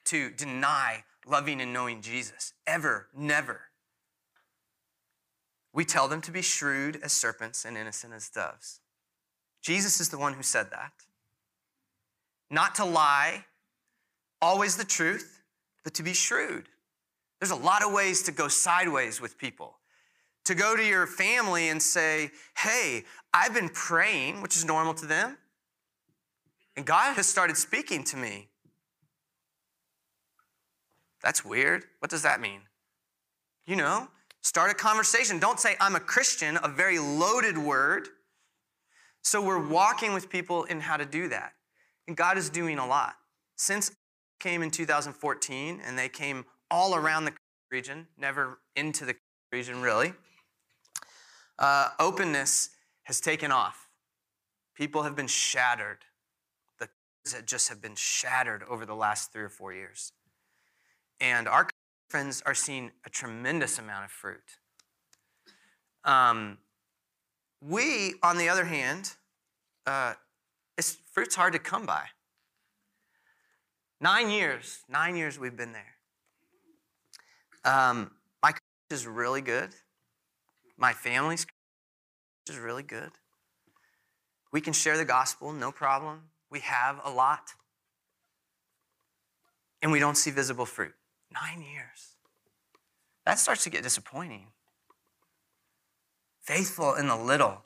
to 0.06 0.30
deny 0.30 1.04
loving 1.26 1.60
and 1.60 1.72
knowing 1.72 2.00
Jesus. 2.00 2.54
Ever, 2.66 3.08
never. 3.16 3.62
We 5.74 5.84
tell 5.84 6.08
them 6.08 6.20
to 6.22 6.30
be 6.30 6.42
shrewd 6.42 7.00
as 7.02 7.12
serpents 7.12 7.64
and 7.64 7.76
innocent 7.76 8.12
as 8.12 8.28
doves. 8.28 8.80
Jesus 9.62 10.00
is 10.00 10.08
the 10.10 10.18
one 10.18 10.34
who 10.34 10.42
said 10.42 10.70
that. 10.70 10.92
Not 12.50 12.74
to 12.76 12.84
lie, 12.84 13.46
always 14.42 14.76
the 14.76 14.84
truth, 14.84 15.42
but 15.84 15.94
to 15.94 16.02
be 16.02 16.12
shrewd. 16.12 16.68
There's 17.40 17.50
a 17.50 17.56
lot 17.56 17.82
of 17.82 17.92
ways 17.92 18.22
to 18.24 18.32
go 18.32 18.48
sideways 18.48 19.20
with 19.20 19.38
people. 19.38 19.78
To 20.46 20.54
go 20.54 20.76
to 20.76 20.84
your 20.84 21.06
family 21.06 21.68
and 21.68 21.80
say, 21.80 22.30
hey, 22.58 23.04
I've 23.32 23.54
been 23.54 23.68
praying, 23.70 24.42
which 24.42 24.56
is 24.56 24.64
normal 24.64 24.92
to 24.94 25.06
them, 25.06 25.38
and 26.76 26.84
God 26.84 27.14
has 27.14 27.26
started 27.26 27.56
speaking 27.56 28.02
to 28.04 28.16
me. 28.16 28.48
That's 31.22 31.44
weird. 31.44 31.84
What 32.00 32.10
does 32.10 32.22
that 32.22 32.40
mean? 32.40 32.62
You 33.66 33.76
know, 33.76 34.08
Start 34.42 34.72
a 34.72 34.74
conversation. 34.74 35.38
Don't 35.38 35.60
say, 35.60 35.76
I'm 35.80 35.94
a 35.94 36.00
Christian, 36.00 36.58
a 36.62 36.68
very 36.68 36.98
loaded 36.98 37.56
word. 37.56 38.08
So 39.22 39.40
we're 39.40 39.64
walking 39.64 40.12
with 40.14 40.28
people 40.28 40.64
in 40.64 40.80
how 40.80 40.96
to 40.96 41.06
do 41.06 41.28
that. 41.28 41.52
And 42.08 42.16
God 42.16 42.36
is 42.36 42.50
doing 42.50 42.78
a 42.78 42.86
lot. 42.86 43.14
Since 43.56 43.92
came 44.42 44.62
in 44.62 44.70
2014 44.70 45.80
and 45.86 45.96
they 45.96 46.08
came 46.08 46.44
all 46.70 46.94
around 46.94 47.24
the 47.24 47.32
region, 47.70 48.08
never 48.18 48.58
into 48.74 49.04
the 49.04 49.14
region 49.52 49.80
really, 49.80 50.12
uh, 51.58 51.90
openness 52.00 52.70
has 53.04 53.20
taken 53.20 53.52
off. 53.52 53.88
People 54.74 55.04
have 55.04 55.14
been 55.14 55.28
shattered. 55.28 55.98
The 56.80 56.88
that 57.32 57.46
just 57.46 57.68
have 57.68 57.80
been 57.80 57.94
shattered 57.94 58.64
over 58.68 58.84
the 58.84 58.94
last 58.94 59.32
three 59.32 59.42
or 59.42 59.48
four 59.48 59.72
years. 59.72 60.12
And 61.20 61.46
our 61.46 61.68
friends 62.08 62.42
are 62.44 62.54
seeing 62.54 62.90
a 63.06 63.10
tremendous 63.10 63.78
amount 63.78 64.04
of 64.04 64.10
fruit. 64.10 64.58
Um, 66.04 66.58
we, 67.60 68.14
on 68.24 68.38
the 68.38 68.48
other 68.48 68.64
hand, 68.64 69.12
uh, 69.86 70.14
it's, 70.76 70.98
fruit's 71.12 71.36
hard 71.36 71.52
to 71.52 71.60
come 71.60 71.86
by. 71.86 72.06
Nine 74.02 74.30
years, 74.30 74.80
nine 74.88 75.14
years 75.14 75.38
we've 75.38 75.56
been 75.56 75.72
there. 75.72 75.94
Um, 77.64 78.10
my 78.42 78.50
church 78.50 78.60
is 78.90 79.06
really 79.06 79.40
good. 79.40 79.70
My 80.76 80.92
family's 80.92 81.46
is 82.50 82.58
really 82.58 82.82
good. 82.82 83.12
We 84.52 84.60
can 84.60 84.72
share 84.72 84.96
the 84.96 85.04
gospel, 85.04 85.52
no 85.52 85.70
problem. 85.70 86.22
We 86.50 86.58
have 86.60 87.00
a 87.04 87.10
lot. 87.12 87.50
And 89.80 89.92
we 89.92 90.00
don't 90.00 90.16
see 90.16 90.32
visible 90.32 90.66
fruit. 90.66 90.94
Nine 91.32 91.62
years. 91.62 92.16
That 93.24 93.38
starts 93.38 93.62
to 93.64 93.70
get 93.70 93.84
disappointing. 93.84 94.48
Faithful 96.40 96.94
in 96.94 97.06
the 97.06 97.16
little 97.16 97.62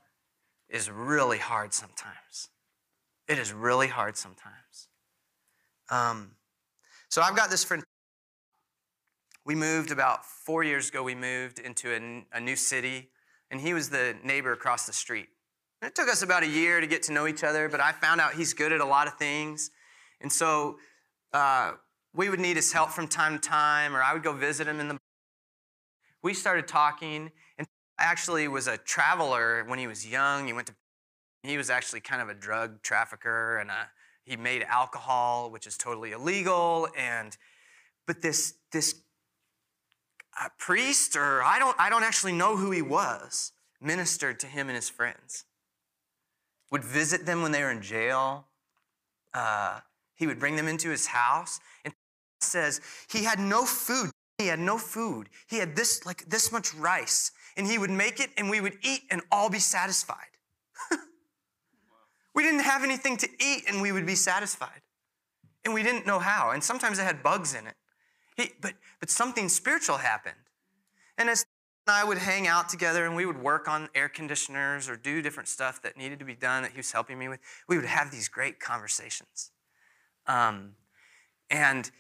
is 0.69 0.91
really 0.91 1.39
hard 1.39 1.73
sometimes. 1.73 2.51
It 3.27 3.39
is 3.39 3.55
really 3.55 3.89
hard 3.89 4.19
sometimes. 4.19 4.89
Um, 5.91 6.33
so 7.09 7.23
I've 7.23 7.37
got 7.37 7.51
this 7.51 7.65
friend. 7.65 7.83
We 9.45 9.55
moved 9.55 9.91
about 9.93 10.25
four 10.25 10.65
years 10.65 10.89
ago, 10.89 11.03
we 11.03 11.15
moved 11.15 11.61
into 11.61 11.93
a, 11.93 12.37
a 12.37 12.41
new 12.41 12.57
city, 12.57 13.11
and 13.51 13.61
he 13.61 13.75
was 13.75 13.91
the 13.91 14.17
neighbor 14.25 14.53
across 14.53 14.87
the 14.87 14.93
street. 14.93 15.29
And 15.81 15.89
it 15.89 15.95
took 15.95 16.09
us 16.09 16.23
about 16.23 16.43
a 16.43 16.49
year 16.49 16.81
to 16.81 16.87
get 16.87 17.05
to 17.05 17.13
know 17.13 17.27
each 17.27 17.45
other, 17.45 17.69
but 17.69 17.81
I 17.81 17.93
found 17.93 18.21
out 18.21 18.35
he's 18.35 18.55
good 18.55 18.73
at 18.73 18.81
a 18.81 18.85
lot 18.85 19.07
of 19.07 19.15
things. 19.19 19.71
And 20.21 20.33
so 20.33 20.79
uh, 21.33 21.73
we 22.15 22.29
would 22.29 22.41
need 22.41 22.57
his 22.57 22.73
help 22.73 22.91
from 22.91 23.07
time 23.07 23.39
to 23.39 23.49
time, 23.49 23.95
or 23.95 24.03
I 24.03 24.13
would 24.15 24.23
go 24.23 24.33
visit 24.33 24.67
him 24.67 24.81
in 24.81 24.89
the. 24.89 24.99
We 26.23 26.35
started 26.35 26.67
talking, 26.67 27.31
and 27.59 27.69
I 27.99 28.05
actually 28.05 28.49
was 28.49 28.67
a 28.67 28.79
traveler 28.79 29.65
when 29.67 29.79
he 29.79 29.87
was 29.87 30.07
young. 30.07 30.47
He 30.47 30.53
went 30.53 30.67
to. 30.69 30.75
He 31.43 31.57
was 31.57 31.71
actually 31.71 32.01
kind 32.01 32.21
of 32.21 32.29
a 32.29 32.35
drug 32.35 32.83
trafficker, 32.83 33.59
and 33.59 33.71
a, 33.71 33.91
he 34.27 34.37
made 34.37 34.63
alcohol, 34.65 35.51
which 35.51 35.67
is 35.67 35.79
totally 35.79 36.13
illegal. 36.13 36.89
And 36.99 37.37
but 38.07 38.21
this 38.21 38.55
this 38.73 38.97
uh, 40.39 40.49
priest, 40.59 41.17
or 41.17 41.43
I 41.43 41.59
don't 41.59 41.77
I 41.79 41.89
don't 41.89 42.03
actually 42.03 42.33
know 42.33 42.57
who 42.57 42.73
he 42.73 42.83
was, 42.83 43.53
ministered 43.81 44.39
to 44.41 44.47
him 44.47 44.69
and 44.69 44.77
his 44.77 44.91
friends. 44.91 45.45
Would 46.73 46.85
visit 46.85 47.25
them 47.25 47.43
when 47.43 47.53
they 47.53 47.63
were 47.63 47.71
in 47.71 47.81
jail. 47.81 48.47
Uh, 49.33 49.81
he 50.17 50.27
would 50.27 50.41
bring 50.41 50.57
them 50.57 50.67
into 50.67 50.91
his 50.91 51.07
house 51.07 51.61
and 51.85 51.95
says 52.41 52.81
he 53.09 53.25
had 53.25 53.39
no 53.39 53.65
food. 53.65 54.11
He 54.39 54.49
had 54.49 54.59
no 54.59 54.77
food. 54.77 55.29
He 55.47 55.59
had 55.59 55.77
this 55.77 56.05
like 56.05 56.29
this 56.29 56.51
much 56.51 56.75
rice 56.75 57.31
and 57.57 57.67
he 57.67 57.79
would 57.79 57.91
make 57.91 58.19
it 58.19 58.31
and 58.37 58.51
we 58.51 58.61
would 58.61 58.77
eat 58.83 59.03
and 59.11 59.23
all 59.31 59.49
be 59.49 59.61
satisfied. 59.61 60.19
we 62.37 62.43
didn't 62.43 62.61
have 62.61 62.85
anything 62.85 63.17
to 63.17 63.29
eat 63.41 63.65
and 63.67 63.81
we 63.81 63.91
would 63.91 64.07
be 64.07 64.15
satisfied. 64.15 64.83
And 65.65 65.75
we 65.75 65.83
didn't 65.83 66.07
know 66.07 66.21
how. 66.21 66.51
And 66.51 66.63
sometimes 66.63 66.99
it 66.99 67.03
had 67.03 67.23
bugs 67.23 67.55
in 67.55 67.67
it. 67.67 67.75
He, 68.37 68.53
but, 68.61 68.75
but 69.01 69.11
something 69.11 69.49
spiritual 69.49 69.97
happened. 69.97 70.37
And 71.17 71.31
as 71.31 71.47
I 71.89 72.05
would 72.05 72.19
hang 72.19 72.47
out 72.47 72.69
together 72.69 73.07
and 73.07 73.17
we 73.17 73.25
would 73.25 73.43
work 73.43 73.69
on 73.69 73.89
air 73.95 74.11
conditioners 74.11 74.89
or 74.89 74.97
do 74.97 75.23
different 75.23 75.49
stuff 75.49 75.81
that 75.83 75.97
needed 75.97 76.19
to 76.19 76.27
be 76.27 76.35
done 76.35 76.63
that 76.63 76.73
he 76.73 76.77
was 76.77 76.93
helping 76.93 77.19
me 77.19 77.27
with, 77.27 77.41
we 77.69 77.77
would 77.77 77.87
have 77.87 78.11
these 78.11 78.29
great 78.29 78.61
conversations. 78.61 79.51
Um, 80.27 80.73
and 81.49 81.91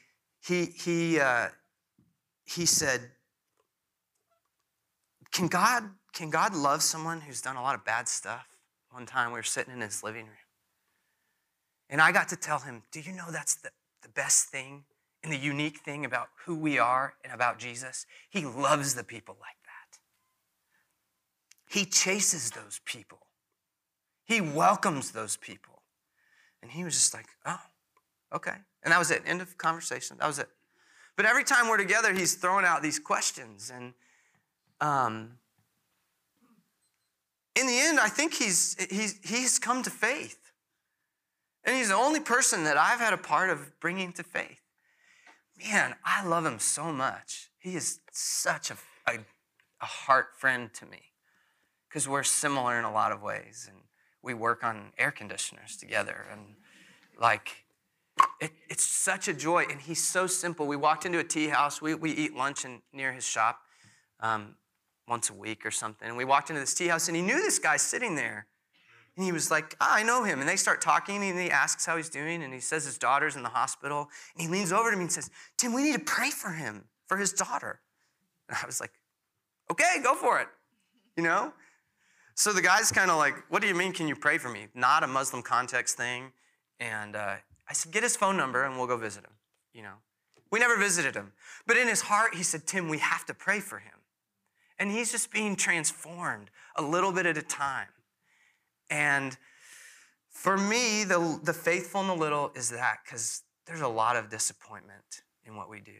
he, 0.46 0.66
he, 0.66 1.18
uh, 1.18 1.48
he 2.44 2.66
said, 2.66 3.00
can 5.32 5.48
God, 5.48 5.84
can 6.12 6.28
God 6.28 6.54
love 6.54 6.82
someone 6.82 7.22
who's 7.22 7.40
done 7.40 7.56
a 7.56 7.62
lot 7.62 7.74
of 7.74 7.84
bad 7.86 8.06
stuff? 8.06 8.46
One 8.96 9.04
time 9.04 9.30
we 9.30 9.38
were 9.38 9.42
sitting 9.42 9.74
in 9.74 9.82
his 9.82 10.02
living 10.02 10.24
room. 10.24 10.46
And 11.90 12.00
I 12.00 12.12
got 12.12 12.30
to 12.30 12.36
tell 12.36 12.60
him, 12.60 12.82
Do 12.92 13.00
you 13.00 13.12
know 13.12 13.30
that's 13.30 13.56
the, 13.56 13.68
the 14.00 14.08
best 14.08 14.48
thing 14.48 14.84
and 15.22 15.30
the 15.30 15.36
unique 15.36 15.80
thing 15.80 16.06
about 16.06 16.28
who 16.46 16.56
we 16.56 16.78
are 16.78 17.12
and 17.22 17.30
about 17.30 17.58
Jesus? 17.58 18.06
He 18.30 18.46
loves 18.46 18.94
the 18.94 19.04
people 19.04 19.36
like 19.38 19.58
that. 19.64 19.98
He 21.68 21.84
chases 21.84 22.52
those 22.52 22.80
people, 22.86 23.26
he 24.24 24.40
welcomes 24.40 25.10
those 25.10 25.36
people. 25.36 25.82
And 26.62 26.70
he 26.70 26.82
was 26.82 26.94
just 26.94 27.12
like, 27.12 27.26
Oh, 27.44 27.60
okay. 28.34 28.56
And 28.82 28.92
that 28.92 28.98
was 28.98 29.10
it. 29.10 29.20
End 29.26 29.42
of 29.42 29.58
conversation. 29.58 30.16
That 30.20 30.26
was 30.26 30.38
it. 30.38 30.48
But 31.16 31.26
every 31.26 31.44
time 31.44 31.68
we're 31.68 31.76
together, 31.76 32.14
he's 32.14 32.36
throwing 32.36 32.64
out 32.64 32.82
these 32.82 32.98
questions. 32.98 33.70
And 33.70 33.92
um, 34.80 35.32
in 37.56 37.66
the 37.66 37.78
end, 37.78 37.98
I 37.98 38.08
think 38.08 38.34
he's, 38.34 38.76
he's, 38.90 39.18
he's 39.24 39.58
come 39.58 39.82
to 39.82 39.90
faith. 39.90 40.38
And 41.64 41.74
he's 41.74 41.88
the 41.88 41.94
only 41.94 42.20
person 42.20 42.64
that 42.64 42.76
I've 42.76 43.00
had 43.00 43.12
a 43.12 43.18
part 43.18 43.50
of 43.50 43.80
bringing 43.80 44.12
to 44.12 44.22
faith. 44.22 44.60
Man, 45.58 45.94
I 46.04 46.24
love 46.24 46.44
him 46.44 46.58
so 46.58 46.92
much. 46.92 47.50
He 47.58 47.74
is 47.74 48.00
such 48.12 48.70
a, 48.70 48.76
a, 49.08 49.18
a 49.80 49.86
heart 49.86 50.26
friend 50.36 50.72
to 50.74 50.86
me 50.86 51.00
because 51.88 52.06
we're 52.06 52.22
similar 52.22 52.78
in 52.78 52.84
a 52.84 52.92
lot 52.92 53.10
of 53.10 53.22
ways. 53.22 53.66
And 53.68 53.80
we 54.22 54.34
work 54.34 54.62
on 54.62 54.92
air 54.98 55.10
conditioners 55.10 55.76
together. 55.76 56.26
And 56.30 56.40
like, 57.20 57.64
it, 58.40 58.52
it's 58.68 58.84
such 58.84 59.28
a 59.28 59.34
joy. 59.34 59.64
And 59.70 59.80
he's 59.80 60.04
so 60.04 60.26
simple. 60.26 60.66
We 60.66 60.76
walked 60.76 61.06
into 61.06 61.18
a 61.18 61.24
tea 61.24 61.48
house, 61.48 61.80
we, 61.80 61.94
we 61.94 62.12
eat 62.12 62.36
lunch 62.36 62.64
in, 62.64 62.82
near 62.92 63.12
his 63.12 63.24
shop. 63.24 63.60
Um, 64.20 64.56
once 65.08 65.30
a 65.30 65.34
week 65.34 65.64
or 65.64 65.70
something. 65.70 66.08
And 66.08 66.16
we 66.16 66.24
walked 66.24 66.50
into 66.50 66.60
this 66.60 66.74
tea 66.74 66.88
house 66.88 67.08
and 67.08 67.16
he 67.16 67.22
knew 67.22 67.40
this 67.40 67.58
guy 67.58 67.76
sitting 67.76 68.14
there. 68.14 68.46
And 69.16 69.24
he 69.24 69.32
was 69.32 69.50
like, 69.50 69.74
oh, 69.80 69.88
I 69.88 70.02
know 70.02 70.24
him. 70.24 70.40
And 70.40 70.48
they 70.48 70.56
start 70.56 70.82
talking 70.82 71.22
and 71.24 71.38
he 71.38 71.50
asks 71.50 71.86
how 71.86 71.96
he's 71.96 72.10
doing. 72.10 72.42
And 72.42 72.52
he 72.52 72.60
says 72.60 72.84
his 72.84 72.98
daughter's 72.98 73.34
in 73.34 73.42
the 73.42 73.48
hospital. 73.48 74.08
And 74.34 74.42
he 74.42 74.48
leans 74.48 74.72
over 74.72 74.90
to 74.90 74.96
me 74.96 75.04
and 75.04 75.12
says, 75.12 75.30
Tim, 75.56 75.72
we 75.72 75.82
need 75.82 75.94
to 75.94 76.04
pray 76.04 76.30
for 76.30 76.50
him, 76.50 76.84
for 77.06 77.16
his 77.16 77.32
daughter. 77.32 77.80
And 78.48 78.58
I 78.62 78.66
was 78.66 78.80
like, 78.80 78.92
okay, 79.70 79.96
go 80.02 80.14
for 80.14 80.40
it. 80.40 80.48
You 81.16 81.22
know? 81.22 81.52
So 82.34 82.52
the 82.52 82.60
guy's 82.60 82.92
kind 82.92 83.10
of 83.10 83.16
like, 83.16 83.34
what 83.48 83.62
do 83.62 83.68
you 83.68 83.74
mean, 83.74 83.92
can 83.92 84.06
you 84.06 84.14
pray 84.14 84.36
for 84.36 84.50
me? 84.50 84.66
Not 84.74 85.02
a 85.02 85.06
Muslim 85.06 85.42
context 85.42 85.96
thing. 85.96 86.32
And 86.78 87.16
uh, 87.16 87.36
I 87.68 87.72
said, 87.72 87.92
get 87.92 88.02
his 88.02 88.16
phone 88.16 88.36
number 88.36 88.64
and 88.64 88.76
we'll 88.76 88.86
go 88.86 88.98
visit 88.98 89.24
him. 89.24 89.32
You 89.72 89.82
know? 89.82 89.94
We 90.50 90.60
never 90.60 90.76
visited 90.76 91.14
him. 91.14 91.32
But 91.66 91.78
in 91.78 91.88
his 91.88 92.02
heart, 92.02 92.34
he 92.34 92.42
said, 92.42 92.66
Tim, 92.66 92.90
we 92.90 92.98
have 92.98 93.24
to 93.26 93.34
pray 93.34 93.60
for 93.60 93.78
him. 93.78 93.94
And 94.78 94.90
he's 94.90 95.10
just 95.10 95.32
being 95.32 95.56
transformed 95.56 96.50
a 96.76 96.82
little 96.82 97.12
bit 97.12 97.26
at 97.26 97.38
a 97.38 97.42
time. 97.42 97.88
And 98.90 99.36
for 100.28 100.56
me, 100.56 101.04
the, 101.04 101.40
the 101.42 101.52
faithful 101.52 102.02
in 102.02 102.08
the 102.08 102.14
little 102.14 102.52
is 102.54 102.70
that 102.70 102.98
because 103.04 103.42
there's 103.66 103.80
a 103.80 103.88
lot 103.88 104.16
of 104.16 104.28
disappointment 104.28 105.22
in 105.44 105.56
what 105.56 105.70
we 105.70 105.80
do. 105.80 105.92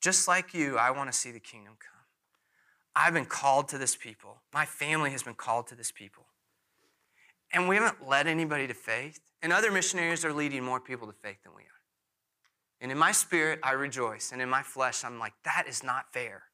Just 0.00 0.28
like 0.28 0.52
you, 0.52 0.76
I 0.76 0.90
want 0.90 1.10
to 1.10 1.16
see 1.16 1.30
the 1.30 1.40
kingdom 1.40 1.74
come. 1.78 1.96
I've 2.94 3.14
been 3.14 3.26
called 3.26 3.68
to 3.68 3.78
this 3.78 3.94
people. 3.94 4.42
My 4.52 4.64
family 4.64 5.10
has 5.10 5.22
been 5.22 5.34
called 5.34 5.68
to 5.68 5.74
this 5.74 5.92
people. 5.92 6.26
And 7.52 7.68
we 7.68 7.76
haven't 7.76 8.06
led 8.06 8.26
anybody 8.26 8.66
to 8.66 8.74
faith. 8.74 9.20
And 9.42 9.52
other 9.52 9.70
missionaries 9.70 10.24
are 10.24 10.32
leading 10.32 10.64
more 10.64 10.80
people 10.80 11.06
to 11.06 11.12
faith 11.12 11.42
than 11.44 11.52
we 11.54 11.62
are. 11.62 11.66
And 12.80 12.90
in 12.90 12.98
my 12.98 13.12
spirit, 13.12 13.60
I 13.62 13.72
rejoice. 13.72 14.32
And 14.32 14.42
in 14.42 14.48
my 14.48 14.62
flesh, 14.62 15.04
I'm 15.04 15.18
like, 15.18 15.34
that 15.44 15.66
is 15.68 15.82
not 15.82 16.12
fair 16.12 16.44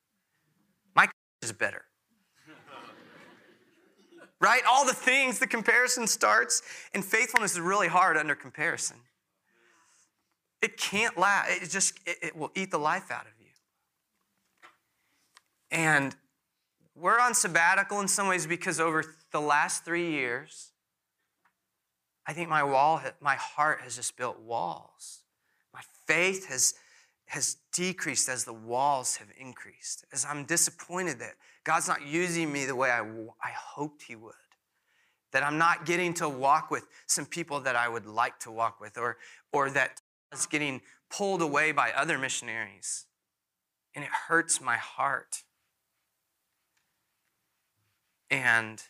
is 1.42 1.52
better. 1.52 1.84
right? 4.40 4.62
All 4.68 4.86
the 4.86 4.94
things, 4.94 5.38
the 5.38 5.46
comparison 5.46 6.06
starts, 6.06 6.62
and 6.94 7.04
faithfulness 7.04 7.52
is 7.52 7.60
really 7.60 7.88
hard 7.88 8.16
under 8.16 8.34
comparison. 8.34 8.96
It 10.62 10.76
can't 10.76 11.18
last, 11.18 11.50
it 11.50 11.68
just, 11.68 11.98
it, 12.06 12.18
it 12.22 12.36
will 12.36 12.52
eat 12.54 12.70
the 12.70 12.78
life 12.78 13.10
out 13.10 13.22
of 13.22 13.32
you. 13.40 13.46
And 15.72 16.14
we're 16.94 17.18
on 17.18 17.34
sabbatical 17.34 18.00
in 18.00 18.08
some 18.08 18.28
ways 18.28 18.46
because 18.46 18.78
over 18.78 19.04
the 19.32 19.40
last 19.40 19.84
three 19.84 20.10
years, 20.10 20.72
I 22.26 22.32
think 22.32 22.48
my 22.48 22.62
wall, 22.62 23.00
my 23.20 23.34
heart 23.34 23.80
has 23.82 23.96
just 23.96 24.16
built 24.16 24.38
walls. 24.40 25.20
My 25.74 25.80
faith 26.06 26.48
has 26.48 26.74
has 27.32 27.56
decreased 27.72 28.28
as 28.28 28.44
the 28.44 28.52
walls 28.52 29.16
have 29.16 29.28
increased, 29.40 30.04
as 30.12 30.26
I'm 30.28 30.44
disappointed 30.44 31.18
that 31.20 31.32
God's 31.64 31.88
not 31.88 32.06
using 32.06 32.52
me 32.52 32.66
the 32.66 32.76
way 32.76 32.90
I, 32.90 33.00
I 33.00 33.52
hoped 33.56 34.02
He 34.02 34.14
would, 34.14 34.34
that 35.32 35.42
I'm 35.42 35.56
not 35.56 35.86
getting 35.86 36.12
to 36.14 36.28
walk 36.28 36.70
with 36.70 36.86
some 37.06 37.24
people 37.24 37.58
that 37.60 37.74
I 37.74 37.88
would 37.88 38.04
like 38.04 38.38
to 38.40 38.50
walk 38.50 38.82
with, 38.82 38.98
or, 38.98 39.16
or 39.50 39.70
that 39.70 40.02
is 40.30 40.44
getting 40.44 40.82
pulled 41.08 41.40
away 41.40 41.72
by 41.72 41.90
other 41.92 42.18
missionaries. 42.18 43.06
And 43.94 44.04
it 44.04 44.10
hurts 44.28 44.60
my 44.60 44.76
heart. 44.76 45.42
And 48.30 48.82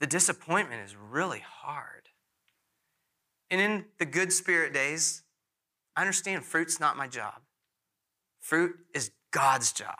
the 0.00 0.06
disappointment 0.06 0.80
is 0.86 0.96
really 0.96 1.42
hard. 1.46 2.08
And 3.50 3.60
in 3.60 3.84
the 3.98 4.06
good 4.06 4.32
spirit 4.32 4.72
days, 4.72 5.22
I 5.96 6.00
understand 6.00 6.44
fruit's 6.44 6.80
not 6.80 6.96
my 6.96 7.06
job. 7.06 7.40
Fruit 8.40 8.74
is 8.94 9.10
God's 9.30 9.72
job. 9.72 9.96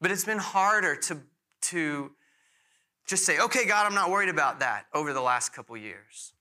But 0.00 0.10
it's 0.10 0.24
been 0.24 0.38
harder 0.38 0.96
to, 0.96 1.22
to 1.62 2.12
just 3.06 3.24
say, 3.24 3.38
okay, 3.38 3.66
God, 3.66 3.86
I'm 3.86 3.94
not 3.94 4.10
worried 4.10 4.28
about 4.28 4.60
that 4.60 4.86
over 4.94 5.12
the 5.12 5.20
last 5.20 5.52
couple 5.54 5.76
years. 5.76 6.32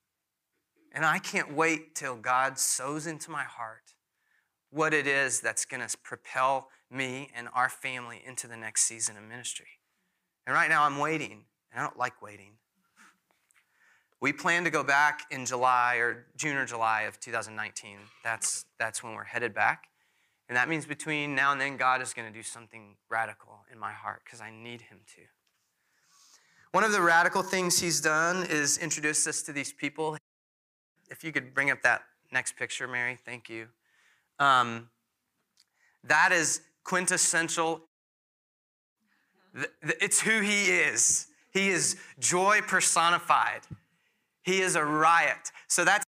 And 0.91 1.05
I 1.05 1.19
can't 1.19 1.53
wait 1.53 1.95
till 1.95 2.15
God 2.15 2.57
sows 2.57 3.07
into 3.07 3.31
my 3.31 3.43
heart 3.43 3.93
what 4.71 4.93
it 4.93 5.07
is 5.07 5.39
that's 5.39 5.65
going 5.65 5.85
to 5.85 5.97
propel 5.99 6.69
me 6.91 7.29
and 7.35 7.47
our 7.53 7.69
family 7.69 8.21
into 8.25 8.47
the 8.47 8.57
next 8.57 8.83
season 8.83 9.17
of 9.17 9.23
ministry. 9.23 9.79
And 10.45 10.53
right 10.53 10.69
now 10.69 10.83
I'm 10.83 10.97
waiting, 10.97 11.45
and 11.71 11.79
I 11.79 11.83
don't 11.83 11.97
like 11.97 12.21
waiting. 12.21 12.53
We 14.25 14.33
plan 14.33 14.63
to 14.63 14.71
go 14.71 14.83
back 14.83 15.27
in 15.29 15.45
July 15.45 15.97
or 15.97 16.25
June 16.35 16.57
or 16.57 16.65
July 16.65 17.03
of 17.03 17.19
2019. 17.19 17.97
That's, 18.23 18.65
that's 18.79 19.03
when 19.03 19.13
we're 19.13 19.23
headed 19.23 19.53
back. 19.53 19.83
And 20.49 20.57
that 20.57 20.67
means 20.67 20.87
between 20.87 21.35
now 21.35 21.51
and 21.51 21.61
then, 21.61 21.77
God 21.77 22.01
is 22.01 22.11
going 22.11 22.27
to 22.27 22.33
do 22.33 22.41
something 22.41 22.95
radical 23.07 23.59
in 23.71 23.77
my 23.77 23.91
heart 23.91 24.23
because 24.25 24.41
I 24.41 24.49
need 24.49 24.81
Him 24.81 24.97
to. 25.15 25.21
One 26.71 26.83
of 26.83 26.91
the 26.91 27.03
radical 27.03 27.43
things 27.43 27.79
He's 27.79 28.01
done 28.01 28.47
is 28.49 28.79
introduce 28.79 29.27
us 29.27 29.43
to 29.43 29.53
these 29.53 29.71
people. 29.71 30.17
If 31.11 31.23
you 31.23 31.31
could 31.31 31.53
bring 31.53 31.69
up 31.69 31.83
that 31.83 32.01
next 32.31 32.55
picture, 32.55 32.87
Mary, 32.87 33.19
thank 33.27 33.47
you. 33.47 33.67
Um, 34.39 34.89
that 36.03 36.31
is 36.31 36.61
quintessential. 36.83 37.83
It's 39.83 40.19
who 40.19 40.41
He 40.41 40.71
is. 40.71 41.27
He 41.51 41.69
is 41.69 41.97
joy 42.17 42.61
personified. 42.65 43.61
He 44.45 44.61
is 44.61 44.75
a 44.75 44.85
riot. 44.85 45.51
So 45.67 45.83
that's 45.83 46.05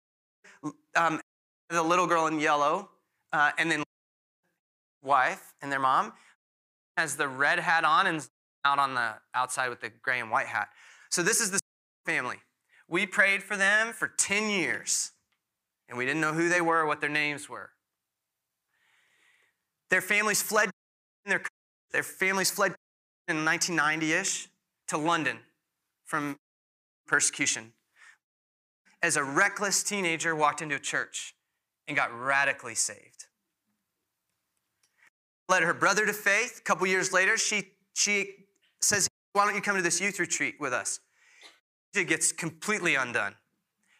um, 0.96 1.20
the 1.68 1.82
little 1.82 2.06
girl 2.06 2.26
in 2.26 2.40
yellow, 2.40 2.88
uh, 3.32 3.50
and 3.58 3.70
then 3.70 3.82
wife 5.02 5.52
and 5.60 5.70
their 5.70 5.78
mom 5.78 6.14
has 6.96 7.16
the 7.16 7.28
red 7.28 7.58
hat 7.58 7.84
on 7.84 8.06
and 8.06 8.26
out 8.64 8.78
on 8.78 8.94
the 8.94 9.12
outside 9.34 9.68
with 9.68 9.82
the 9.82 9.90
gray 10.00 10.18
and 10.18 10.30
white 10.30 10.46
hat. 10.46 10.68
So 11.10 11.22
this 11.22 11.40
is 11.40 11.50
the 11.50 11.60
family. 12.06 12.38
We 12.88 13.06
prayed 13.06 13.42
for 13.42 13.56
them 13.56 13.92
for 13.92 14.08
10 14.08 14.48
years, 14.48 15.12
and 15.88 15.98
we 15.98 16.06
didn't 16.06 16.22
know 16.22 16.32
who 16.32 16.48
they 16.48 16.60
were, 16.62 16.80
or 16.80 16.86
what 16.86 17.00
their 17.02 17.10
names 17.10 17.50
were. 17.50 17.70
Their 19.90 20.00
families 20.00 20.40
fled 20.40 20.70
their, 21.26 21.42
their 21.92 22.02
families 22.02 22.50
fled 22.50 22.74
in 23.28 23.36
1990-ish 23.44 24.48
to 24.88 24.96
London 24.96 25.38
from 26.04 26.38
persecution. 27.06 27.72
As 29.02 29.16
a 29.16 29.24
reckless 29.24 29.82
teenager 29.82 30.34
walked 30.34 30.62
into 30.62 30.76
a 30.76 30.80
church 30.80 31.34
and 31.88 31.96
got 31.96 32.16
radically 32.16 32.74
saved. 32.74 33.26
Led 35.48 35.62
her 35.62 35.74
brother 35.74 36.06
to 36.06 36.12
faith. 36.12 36.58
A 36.60 36.62
couple 36.62 36.86
years 36.86 37.12
later, 37.12 37.36
she, 37.36 37.68
she 37.94 38.34
says, 38.80 39.08
Why 39.32 39.44
don't 39.44 39.54
you 39.54 39.60
come 39.60 39.76
to 39.76 39.82
this 39.82 40.00
youth 40.00 40.18
retreat 40.18 40.54
with 40.60 40.72
us? 40.72 41.00
She 41.94 42.04
gets 42.04 42.32
completely 42.32 42.94
undone. 42.94 43.34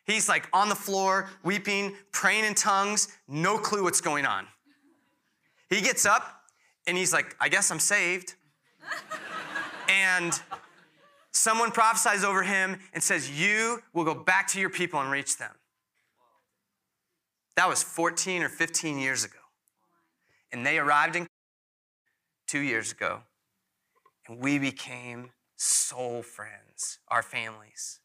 He's 0.05 0.29
like 0.29 0.49
on 0.53 0.69
the 0.69 0.75
floor, 0.75 1.29
weeping, 1.45 1.95
praying 2.11 2.45
in 2.45 2.55
tongues, 2.55 3.09
no 3.29 3.59
clue 3.59 3.83
what's 3.83 4.01
going 4.01 4.27
on. 4.27 4.47
He 5.69 5.81
gets 5.81 6.05
up 6.07 6.43
and 6.87 6.97
he's 6.97 7.13
like, 7.13 7.37
I 7.41 7.49
guess 7.49 7.71
I'm 7.71 7.79
saved. 7.79 8.35
and 9.89 10.41
someone 11.33 11.71
prophesies 11.71 12.25
over 12.25 12.43
him 12.43 12.79
and 12.93 13.03
says, 13.03 13.31
You 13.31 13.83
will 13.93 14.05
go 14.05 14.15
back 14.15 14.49
to 14.49 14.61
your 14.61 14.71
people 14.71 15.01
and 15.01 15.11
reach 15.11 15.39
them. 15.39 15.53
That 17.57 17.69
was 17.69 17.83
14 17.83 18.43
or 18.43 18.49
15 18.49 18.99
years 18.99 19.25
ago. 19.25 19.39
And 20.53 20.65
they 20.65 20.79
arrived 20.79 21.17
in 21.17 21.27
two 22.47 22.61
years 22.61 22.93
ago, 22.93 23.21
and 24.29 24.39
we 24.39 24.59
became 24.59 25.31
soul 25.57 26.23
friends, 26.23 26.99
our 27.09 27.23
families. 27.23 28.01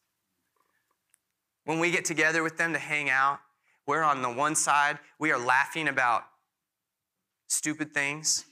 When 1.64 1.80
we 1.80 1.90
get 1.90 2.06
together 2.06 2.42
with 2.42 2.56
them 2.56 2.72
to 2.72 2.78
hang 2.78 3.10
out, 3.10 3.40
we're 3.86 4.02
on 4.02 4.22
the 4.22 4.30
one 4.30 4.54
side, 4.54 4.98
we 5.18 5.32
are 5.32 5.38
laughing 5.38 5.88
about 5.88 6.24
stupid 7.48 7.92
things, 7.92 8.44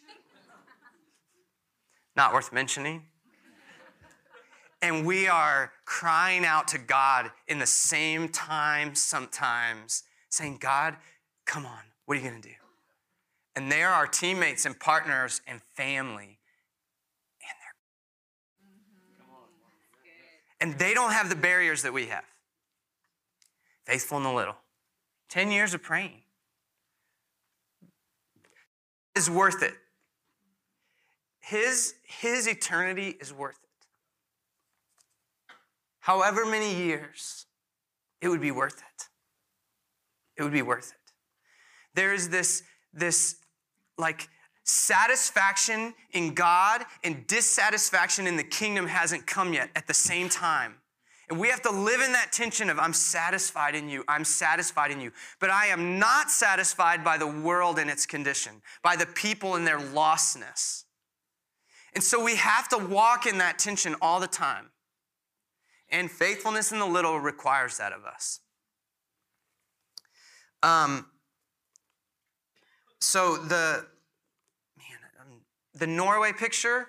not 2.15 2.35
worth 2.35 2.53
mentioning. 2.53 3.05
And 4.83 5.07
we 5.07 5.27
are 5.27 5.73
crying 5.85 6.45
out 6.45 6.69
to 6.69 6.79
God 6.79 7.31
in 7.49 7.59
the 7.59 7.67
same 7.67 8.29
time 8.29 8.95
sometimes, 8.95 10.03
saying, 10.29 10.59
God, 10.61 10.97
come 11.47 11.65
on, 11.65 11.81
what 12.05 12.17
are 12.17 12.21
you 12.21 12.29
gonna 12.29 12.43
do? 12.43 12.51
And 13.55 13.73
they 13.73 13.83
are 13.83 13.93
our 13.93 14.07
teammates 14.07 14.67
and 14.67 14.79
partners 14.79 15.41
and 15.47 15.63
family. 15.75 16.39
And, 17.41 18.69
mm-hmm. 18.69 20.11
and 20.61 20.79
they 20.79 20.93
don't 20.93 21.13
have 21.13 21.31
the 21.31 21.37
barriers 21.37 21.83
that 21.83 21.93
we 21.93 22.07
have. 22.07 22.25
Faithful 23.87 24.19
in 24.19 24.25
the 24.25 24.33
little. 24.33 24.57
10 25.31 25.51
years 25.51 25.73
of 25.73 25.83
praying 25.83 26.21
is 29.17 29.31
worth 29.31 29.63
it. 29.63 29.75
His, 31.41 31.95
his 32.03 32.47
eternity 32.47 33.17
is 33.21 33.33
worth 33.33 33.57
it. 33.63 33.66
However 36.07 36.47
many 36.47 36.73
years, 36.73 37.47
it 38.21 38.29
would 38.29 38.41
be 38.41 38.53
worth 38.53 38.79
it. 38.79 39.09
It 40.37 40.45
would 40.45 40.53
be 40.53 40.63
worth 40.63 40.93
it. 40.93 41.13
There 41.97 42.15
is 42.15 42.29
this, 42.29 42.63
this 42.95 43.35
like 43.99 44.29
satisfaction 44.63 45.95
in 46.13 46.33
God 46.35 46.85
and 47.03 47.27
dissatisfaction 47.27 48.29
in 48.29 48.37
the 48.37 48.45
kingdom 48.45 48.87
hasn't 48.87 49.27
come 49.27 49.53
yet 49.53 49.71
at 49.75 49.89
the 49.89 49.95
same 49.95 50.29
time. 50.29 50.77
And 51.29 51.41
we 51.41 51.49
have 51.49 51.63
to 51.63 51.73
live 51.73 52.01
in 52.01 52.13
that 52.13 52.31
tension 52.31 52.71
of 52.71 52.79
I'm 52.79 52.93
satisfied 52.93 53.75
in 53.75 53.89
you, 53.89 54.05
I'm 54.07 54.25
satisfied 54.25 54.93
in 54.93 55.01
you. 55.01 55.11
But 55.41 55.51
I 55.51 55.67
am 55.67 55.99
not 55.99 56.31
satisfied 56.31 57.03
by 57.03 57.19
the 57.19 57.27
world 57.27 57.81
and 57.81 57.91
its 57.91 58.07
condition, 58.07 58.63
by 58.81 58.95
the 58.95 59.07
people 59.07 59.57
and 59.57 59.67
their 59.67 59.81
lostness. 59.81 60.85
And 61.95 62.05
so 62.05 62.23
we 62.23 62.37
have 62.37 62.69
to 62.69 62.79
walk 62.79 63.27
in 63.27 63.39
that 63.39 63.59
tension 63.59 63.97
all 64.01 64.21
the 64.21 64.29
time. 64.29 64.67
And 65.91 66.11
faithfulness 66.11 66.73
in 66.73 66.79
the 66.79 66.87
little 66.87 67.21
requires 67.21 67.79
that 67.79 67.93
of 67.93 68.05
us. 68.05 68.41
Um, 70.63 71.07
so 73.01 73.37
the 73.37 73.87
man, 74.77 74.99
um, 75.21 75.41
the 75.75 75.87
Norway 75.87 76.33
picture, 76.33 76.89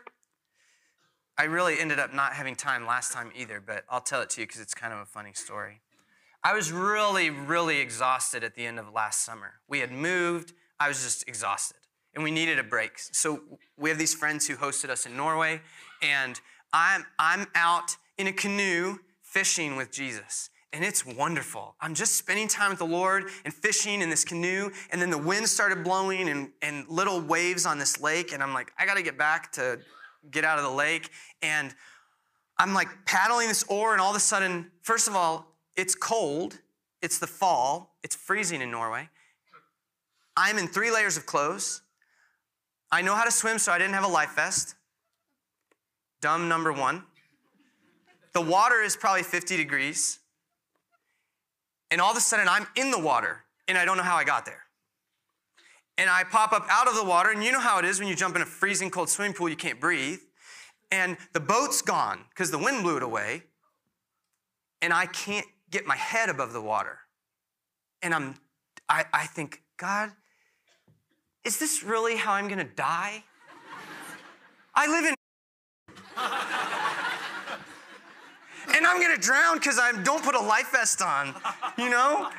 I 1.38 1.44
really 1.44 1.80
ended 1.80 2.00
up 2.00 2.14
not 2.14 2.34
having 2.34 2.56
time 2.56 2.88
last 2.88 3.12
time 3.12 3.32
either, 3.36 3.62
but 3.64 3.84
I'll 3.90 4.02
tell 4.02 4.22
it 4.22 4.32
to 4.32 4.42
you 4.42 4.48
because 4.48 4.62
it's 4.62 4.74
kind 4.74 4.94
of 4.94 5.00
a 5.00 5.06
funny 5.06 5.34
story. 5.34 5.82
I 6.44 6.54
was 6.54 6.72
really, 6.72 7.30
really 7.30 7.80
exhausted 7.80 8.44
at 8.44 8.56
the 8.56 8.66
end 8.66 8.80
of 8.80 8.92
last 8.92 9.24
summer. 9.24 9.56
We 9.68 9.80
had 9.80 9.92
moved, 9.92 10.54
I 10.80 10.88
was 10.88 11.04
just 11.04 11.28
exhausted, 11.28 11.78
and 12.16 12.24
we 12.24 12.32
needed 12.32 12.58
a 12.58 12.64
break. 12.64 12.94
So 12.98 13.42
we 13.78 13.90
have 13.90 14.00
these 14.00 14.16
friends 14.16 14.48
who 14.48 14.56
hosted 14.56 14.90
us 14.90 15.06
in 15.06 15.16
Norway, 15.16 15.62
and 16.02 16.40
I'm, 16.74 17.06
I'm 17.20 17.48
out 17.54 17.98
in 18.18 18.28
a 18.28 18.34
canoe 18.34 18.98
fishing 19.22 19.76
with 19.76 19.92
Jesus 19.92 20.50
and 20.74 20.84
it's 20.84 21.06
wonderful. 21.06 21.76
I'm 21.80 21.94
just 21.94 22.16
spending 22.16 22.48
time 22.48 22.70
with 22.70 22.80
the 22.80 22.86
Lord 22.86 23.30
and 23.46 23.54
fishing 23.54 24.02
in 24.02 24.10
this 24.10 24.26
canoe, 24.26 24.70
and 24.92 25.02
then 25.02 25.10
the 25.10 25.18
wind 25.18 25.48
started 25.48 25.84
blowing 25.84 26.30
and, 26.30 26.52
and 26.62 26.88
little 26.88 27.22
waves 27.22 27.66
on 27.66 27.80
this 27.80 28.02
lake, 28.02 28.34
and 28.34 28.44
I'm 28.44 28.54
like, 28.54 28.72
I 28.78 28.86
gotta 28.86 29.02
get 29.02 29.18
back 29.18 29.52
to 29.54 29.80
get 30.30 30.44
out 30.44 30.58
of 30.58 30.66
the 30.66 30.72
lake. 30.72 31.10
And 31.42 31.74
I'm 32.58 32.74
like 32.74 32.90
paddling 33.06 33.48
this 33.48 33.64
oar, 33.64 33.94
and 33.94 34.02
all 34.02 34.10
of 34.10 34.16
a 34.16 34.22
sudden, 34.22 34.70
first 34.82 35.08
of 35.08 35.16
all, 35.16 35.56
it's 35.76 35.96
cold, 35.96 36.60
it's 37.02 37.18
the 37.18 37.28
fall, 37.28 37.96
it's 38.04 38.16
freezing 38.16 38.62
in 38.62 38.70
Norway. 38.70 39.10
I'm 40.36 40.58
in 40.58 40.68
three 40.68 40.92
layers 40.92 41.18
of 41.18 41.26
clothes. 41.26 41.82
I 42.92 43.02
know 43.02 43.16
how 43.16 43.24
to 43.24 43.32
swim, 43.32 43.58
so 43.58 43.72
I 43.72 43.78
didn't 43.78 43.94
have 43.94 44.04
a 44.04 44.10
life 44.10 44.36
vest. 44.36 44.76
Dumb 46.22 46.48
number 46.48 46.72
one. 46.72 47.04
The 48.38 48.42
water 48.44 48.84
is 48.84 48.96
probably 48.96 49.24
50 49.24 49.58
degrees. 49.58 50.20
And 51.90 52.00
all 52.00 52.12
of 52.12 52.18
a 52.18 52.22
sudden, 52.22 52.48
I'm 52.48 52.68
in 52.76 52.92
the 52.92 53.00
water 53.00 53.44
and 53.68 53.80
I 53.80 53.84
don't 53.84 53.98
know 53.98 54.04
how 54.04 54.16
I 54.16 54.24
got 54.26 54.46
there. 54.46 54.62
And 55.98 56.08
I 56.08 56.24
pop 56.24 56.54
up 56.54 56.68
out 56.70 56.88
of 56.88 56.94
the 56.94 57.04
water, 57.04 57.32
and 57.32 57.44
you 57.44 57.52
know 57.52 57.60
how 57.60 57.80
it 57.80 57.86
is 57.86 58.00
when 58.00 58.08
you 58.08 58.14
jump 58.16 58.36
in 58.36 58.44
a 58.44 58.46
freezing 58.46 58.92
cold 58.92 59.10
swimming 59.10 59.34
pool, 59.34 59.50
you 59.50 59.56
can't 59.56 59.80
breathe. 59.80 60.20
And 60.92 61.18
the 61.34 61.40
boat's 61.40 61.82
gone 61.82 62.26
because 62.30 62.52
the 62.52 62.60
wind 62.60 62.84
blew 62.84 62.98
it 62.98 63.02
away. 63.02 63.42
And 64.84 64.94
I 64.94 65.08
can't 65.08 65.48
get 65.72 65.88
my 65.88 65.96
head 65.96 66.30
above 66.30 66.54
the 66.54 66.62
water. 66.62 67.00
And 68.04 68.14
I'm, 68.14 68.36
I, 68.88 69.06
I 69.12 69.26
think, 69.26 69.64
God, 69.78 70.12
is 71.44 71.58
this 71.58 71.82
really 71.82 72.18
how 72.18 72.34
I'm 72.34 72.48
gonna 72.48 72.66
die? 72.66 73.24
I 74.76 74.86
live 74.86 75.06
in 75.06 75.16
and 78.78 78.86
I'm 78.98 79.04
gonna 79.04 79.16
drown 79.16 79.58
because 79.58 79.78
I 79.78 79.92
don't 80.02 80.24
put 80.24 80.34
a 80.34 80.42
life 80.42 80.72
vest 80.72 81.04
on, 81.04 81.36
you 81.78 81.88
know? 81.88 82.32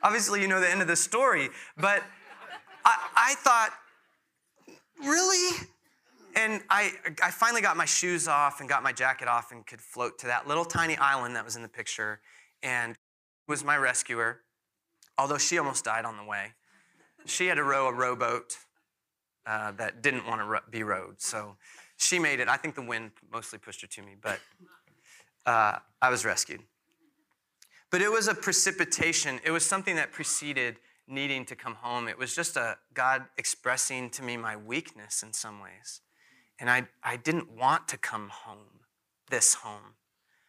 Obviously, 0.00 0.40
you 0.40 0.46
know 0.46 0.60
the 0.60 0.70
end 0.70 0.80
of 0.80 0.86
the 0.86 0.94
story, 0.94 1.48
but 1.76 2.04
I, 2.84 3.08
I 3.16 3.34
thought, 3.34 3.70
really? 5.04 5.56
And 6.36 6.62
I, 6.70 6.92
I 7.20 7.32
finally 7.32 7.62
got 7.62 7.76
my 7.76 7.84
shoes 7.84 8.28
off 8.28 8.60
and 8.60 8.68
got 8.68 8.84
my 8.84 8.92
jacket 8.92 9.26
off 9.26 9.50
and 9.50 9.66
could 9.66 9.80
float 9.80 10.20
to 10.20 10.28
that 10.28 10.46
little 10.46 10.64
tiny 10.64 10.96
island 10.98 11.34
that 11.34 11.44
was 11.44 11.56
in 11.56 11.62
the 11.62 11.68
picture 11.68 12.20
and 12.62 12.94
was 13.48 13.64
my 13.64 13.76
rescuer, 13.76 14.42
although 15.18 15.36
she 15.38 15.58
almost 15.58 15.84
died 15.84 16.04
on 16.04 16.16
the 16.16 16.22
way. 16.22 16.52
She 17.26 17.48
had 17.48 17.56
to 17.56 17.64
row 17.64 17.88
a 17.88 17.92
rowboat 17.92 18.56
uh, 19.46 19.72
that 19.72 20.00
didn't 20.00 20.28
want 20.28 20.42
to 20.42 20.70
be 20.70 20.84
rowed, 20.84 21.20
so 21.20 21.56
she 21.96 22.20
made 22.20 22.38
it. 22.38 22.46
I 22.46 22.56
think 22.56 22.76
the 22.76 22.82
wind 22.82 23.10
mostly 23.32 23.58
pushed 23.58 23.80
her 23.80 23.88
to 23.88 24.02
me, 24.02 24.14
but 24.22 24.38
uh, 25.48 25.78
I 26.02 26.10
was 26.10 26.24
rescued. 26.24 26.60
But 27.90 28.02
it 28.02 28.12
was 28.12 28.28
a 28.28 28.34
precipitation, 28.34 29.40
it 29.44 29.50
was 29.50 29.64
something 29.64 29.96
that 29.96 30.12
preceded 30.12 30.76
needing 31.06 31.46
to 31.46 31.56
come 31.56 31.76
home. 31.76 32.06
It 32.06 32.18
was 32.18 32.34
just 32.34 32.56
a 32.56 32.76
God 32.92 33.24
expressing 33.38 34.10
to 34.10 34.22
me 34.22 34.36
my 34.36 34.56
weakness 34.56 35.22
in 35.22 35.32
some 35.32 35.58
ways. 35.60 36.02
And 36.60 36.68
I, 36.68 36.86
I 37.02 37.16
didn't 37.16 37.50
want 37.50 37.88
to 37.88 37.96
come 37.96 38.28
home, 38.28 38.84
this 39.30 39.54
home. 39.54 39.94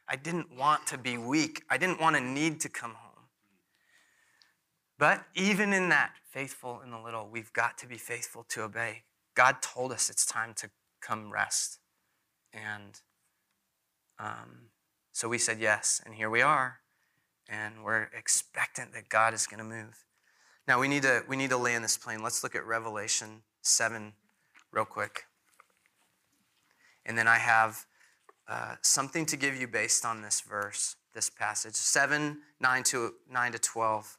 I 0.05 0.17
didn't 0.17 0.53
want 0.57 0.85
to 0.87 0.97
be 0.97 1.17
weak. 1.17 1.63
I 1.69 1.77
didn't 1.77 2.01
want 2.01 2.17
to 2.17 2.21
need 2.21 2.59
to 2.61 2.69
come 2.69 2.95
home. 2.95 3.27
But 4.97 5.23
even 5.33 5.71
in 5.71 5.87
that, 5.89 6.15
faithful 6.29 6.81
in 6.83 6.91
the 6.91 6.99
little, 6.99 7.29
we've 7.31 7.53
got 7.53 7.77
to 7.77 7.87
be 7.87 7.97
faithful 7.97 8.43
to 8.49 8.63
obey. 8.63 9.03
God 9.33 9.61
told 9.61 9.93
us 9.93 10.09
it's 10.09 10.25
time 10.25 10.53
to 10.55 10.69
come 10.99 11.31
rest. 11.31 11.79
And 12.51 12.99
Um, 14.19 14.71
so 15.19 15.27
we 15.27 15.37
said 15.37 15.59
yes, 15.59 15.99
and 16.05 16.15
here 16.15 16.29
we 16.29 16.41
are. 16.41 16.79
And 17.49 17.83
we're 17.83 18.03
expectant 18.17 18.93
that 18.93 19.09
God 19.09 19.33
is 19.33 19.47
going 19.47 19.57
to 19.57 19.65
move. 19.65 20.05
Now 20.65 20.79
we 20.79 20.87
need 20.87 21.01
to 21.01 21.23
we 21.27 21.35
need 21.35 21.49
to 21.49 21.57
land 21.57 21.83
this 21.83 21.97
plane. 21.97 22.23
Let's 22.23 22.41
look 22.41 22.55
at 22.55 22.65
Revelation 22.65 23.41
7 23.61 24.13
real 24.71 24.85
quick. 24.85 25.25
And 27.05 27.17
then 27.17 27.27
I 27.27 27.37
have 27.37 27.85
uh, 28.47 28.75
something 28.81 29.25
to 29.25 29.35
give 29.35 29.59
you 29.59 29.67
based 29.67 30.05
on 30.05 30.21
this 30.21 30.39
verse, 30.39 30.95
this 31.13 31.29
passage. 31.29 31.75
7, 31.75 32.37
9 32.61 32.83
to 32.83 33.15
9 33.29 33.51
to 33.51 33.59
12. 33.59 34.17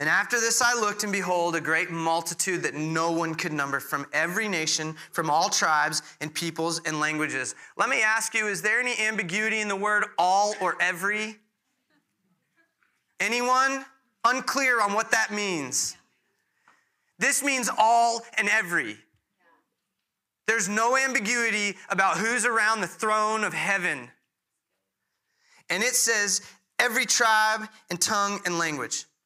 And 0.00 0.08
after 0.08 0.40
this 0.40 0.62
I 0.62 0.72
looked, 0.72 1.04
and 1.04 1.12
behold, 1.12 1.54
a 1.54 1.60
great 1.60 1.90
multitude 1.90 2.62
that 2.62 2.74
no 2.74 3.12
one 3.12 3.34
could 3.34 3.52
number 3.52 3.80
from 3.80 4.06
every 4.14 4.48
nation, 4.48 4.96
from 5.12 5.28
all 5.28 5.50
tribes 5.50 6.02
and 6.22 6.34
peoples 6.34 6.80
and 6.86 6.98
languages. 6.98 7.54
Let 7.76 7.90
me 7.90 8.02
ask 8.02 8.34
you 8.34 8.48
is 8.48 8.62
there 8.62 8.80
any 8.80 8.94
ambiguity 8.98 9.60
in 9.60 9.68
the 9.68 9.76
word 9.76 10.06
all 10.16 10.54
or 10.60 10.76
every? 10.80 11.36
Anyone? 13.20 13.84
Unclear 14.24 14.80
on 14.80 14.94
what 14.94 15.10
that 15.10 15.32
means. 15.32 15.96
This 17.18 17.42
means 17.42 17.68
all 17.78 18.22
and 18.38 18.48
every. 18.48 18.96
There's 20.46 20.68
no 20.68 20.96
ambiguity 20.96 21.76
about 21.90 22.16
who's 22.16 22.46
around 22.46 22.80
the 22.80 22.86
throne 22.86 23.44
of 23.44 23.52
heaven. 23.52 24.10
And 25.68 25.82
it 25.82 25.94
says, 25.94 26.40
every 26.78 27.04
tribe 27.04 27.68
and 27.90 28.00
tongue 28.00 28.40
and 28.46 28.58
language 28.58 29.04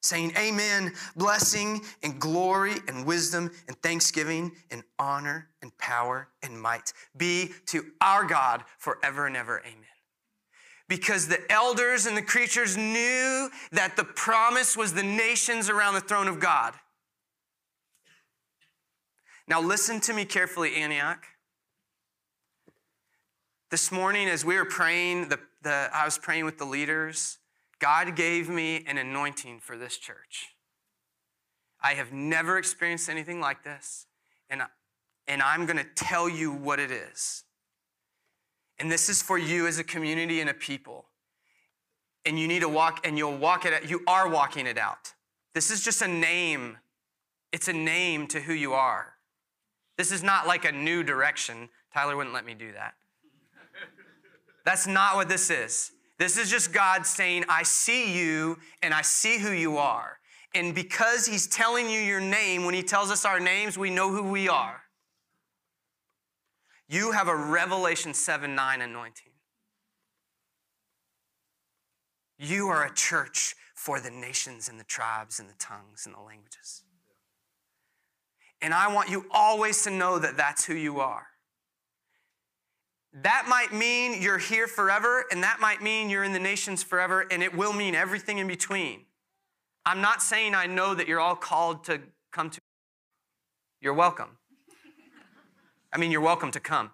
saying, 0.00 0.32
Amen, 0.36 0.92
blessing 1.16 1.82
and 2.02 2.18
glory 2.18 2.74
and 2.88 3.06
wisdom 3.06 3.50
and 3.68 3.76
thanksgiving 3.82 4.52
and 4.70 4.82
honor 4.98 5.48
and 5.62 5.76
power 5.78 6.28
and 6.42 6.60
might 6.60 6.92
be 7.16 7.50
to 7.66 7.84
our 8.00 8.24
God 8.24 8.64
forever 8.78 9.26
and 9.26 9.36
ever. 9.36 9.60
Amen. 9.60 9.84
Because 10.88 11.28
the 11.28 11.40
elders 11.52 12.06
and 12.06 12.16
the 12.16 12.22
creatures 12.22 12.76
knew 12.76 13.50
that 13.72 13.94
the 13.96 14.04
promise 14.04 14.76
was 14.76 14.94
the 14.94 15.02
nations 15.02 15.68
around 15.68 15.94
the 15.94 16.00
throne 16.00 16.26
of 16.26 16.40
God. 16.40 16.74
Now, 19.46 19.60
listen 19.60 20.00
to 20.00 20.12
me 20.12 20.24
carefully, 20.24 20.76
Antioch. 20.76 21.24
This 23.70 23.92
morning, 23.92 24.28
as 24.28 24.44
we 24.44 24.56
were 24.56 24.64
praying, 24.64 25.28
the, 25.28 25.38
the, 25.62 25.90
I 25.92 26.04
was 26.04 26.18
praying 26.18 26.44
with 26.44 26.58
the 26.58 26.64
leaders. 26.64 27.39
God 27.80 28.14
gave 28.14 28.48
me 28.48 28.84
an 28.86 28.98
anointing 28.98 29.60
for 29.60 29.76
this 29.76 29.96
church. 29.96 30.54
I 31.82 31.94
have 31.94 32.12
never 32.12 32.58
experienced 32.58 33.08
anything 33.08 33.40
like 33.40 33.64
this, 33.64 34.06
and, 34.50 34.62
and 35.26 35.42
I'm 35.42 35.64
going 35.66 35.78
to 35.78 35.86
tell 35.94 36.28
you 36.28 36.52
what 36.52 36.78
it 36.78 36.90
is. 36.90 37.44
And 38.78 38.92
this 38.92 39.08
is 39.08 39.22
for 39.22 39.38
you 39.38 39.66
as 39.66 39.78
a 39.78 39.84
community 39.84 40.40
and 40.40 40.48
a 40.48 40.54
people. 40.54 41.06
And 42.26 42.38
you 42.38 42.46
need 42.46 42.60
to 42.60 42.68
walk, 42.68 43.06
and 43.06 43.16
you'll 43.16 43.36
walk 43.36 43.64
it 43.64 43.72
out. 43.72 43.88
You 43.88 44.02
are 44.06 44.28
walking 44.28 44.66
it 44.66 44.76
out. 44.76 45.14
This 45.54 45.70
is 45.70 45.82
just 45.82 46.02
a 46.02 46.08
name. 46.08 46.76
It's 47.50 47.68
a 47.68 47.72
name 47.72 48.26
to 48.28 48.40
who 48.40 48.52
you 48.52 48.74
are. 48.74 49.14
This 49.96 50.12
is 50.12 50.22
not 50.22 50.46
like 50.46 50.66
a 50.66 50.72
new 50.72 51.02
direction. 51.02 51.70
Tyler 51.92 52.16
wouldn't 52.16 52.34
let 52.34 52.44
me 52.44 52.54
do 52.54 52.72
that. 52.72 52.94
That's 54.64 54.86
not 54.86 55.16
what 55.16 55.28
this 55.28 55.50
is. 55.50 55.92
This 56.20 56.36
is 56.36 56.50
just 56.50 56.70
God 56.70 57.06
saying, 57.06 57.46
I 57.48 57.62
see 57.62 58.14
you 58.14 58.58
and 58.82 58.92
I 58.92 59.00
see 59.00 59.38
who 59.38 59.52
you 59.52 59.78
are. 59.78 60.18
And 60.54 60.74
because 60.74 61.24
He's 61.24 61.46
telling 61.46 61.88
you 61.88 61.98
your 61.98 62.20
name, 62.20 62.66
when 62.66 62.74
He 62.74 62.82
tells 62.82 63.10
us 63.10 63.24
our 63.24 63.40
names, 63.40 63.78
we 63.78 63.88
know 63.88 64.10
who 64.10 64.24
we 64.24 64.46
are. 64.46 64.82
You 66.90 67.12
have 67.12 67.28
a 67.28 67.34
Revelation 67.34 68.12
7 68.12 68.54
9 68.54 68.82
anointing. 68.82 69.32
You 72.38 72.68
are 72.68 72.84
a 72.84 72.92
church 72.92 73.54
for 73.74 73.98
the 73.98 74.10
nations 74.10 74.68
and 74.68 74.78
the 74.78 74.84
tribes 74.84 75.40
and 75.40 75.48
the 75.48 75.54
tongues 75.58 76.04
and 76.04 76.14
the 76.14 76.20
languages. 76.20 76.82
And 78.60 78.74
I 78.74 78.92
want 78.92 79.08
you 79.08 79.24
always 79.30 79.84
to 79.84 79.90
know 79.90 80.18
that 80.18 80.36
that's 80.36 80.66
who 80.66 80.74
you 80.74 81.00
are. 81.00 81.29
That 83.12 83.46
might 83.48 83.72
mean 83.72 84.22
you're 84.22 84.38
here 84.38 84.68
forever, 84.68 85.24
and 85.32 85.42
that 85.42 85.58
might 85.60 85.82
mean 85.82 86.10
you're 86.10 86.22
in 86.22 86.32
the 86.32 86.38
nations 86.38 86.82
forever, 86.82 87.26
and 87.30 87.42
it 87.42 87.54
will 87.54 87.72
mean 87.72 87.94
everything 87.94 88.38
in 88.38 88.46
between. 88.46 89.04
I'm 89.84 90.00
not 90.00 90.22
saying 90.22 90.54
I 90.54 90.66
know 90.66 90.94
that 90.94 91.08
you're 91.08 91.20
all 91.20 91.34
called 91.34 91.84
to 91.84 92.00
come 92.30 92.50
to. 92.50 92.60
You're 93.80 93.94
welcome. 93.94 94.38
I 95.92 95.98
mean, 95.98 96.12
you're 96.12 96.20
welcome 96.20 96.52
to 96.52 96.60
come. 96.60 96.92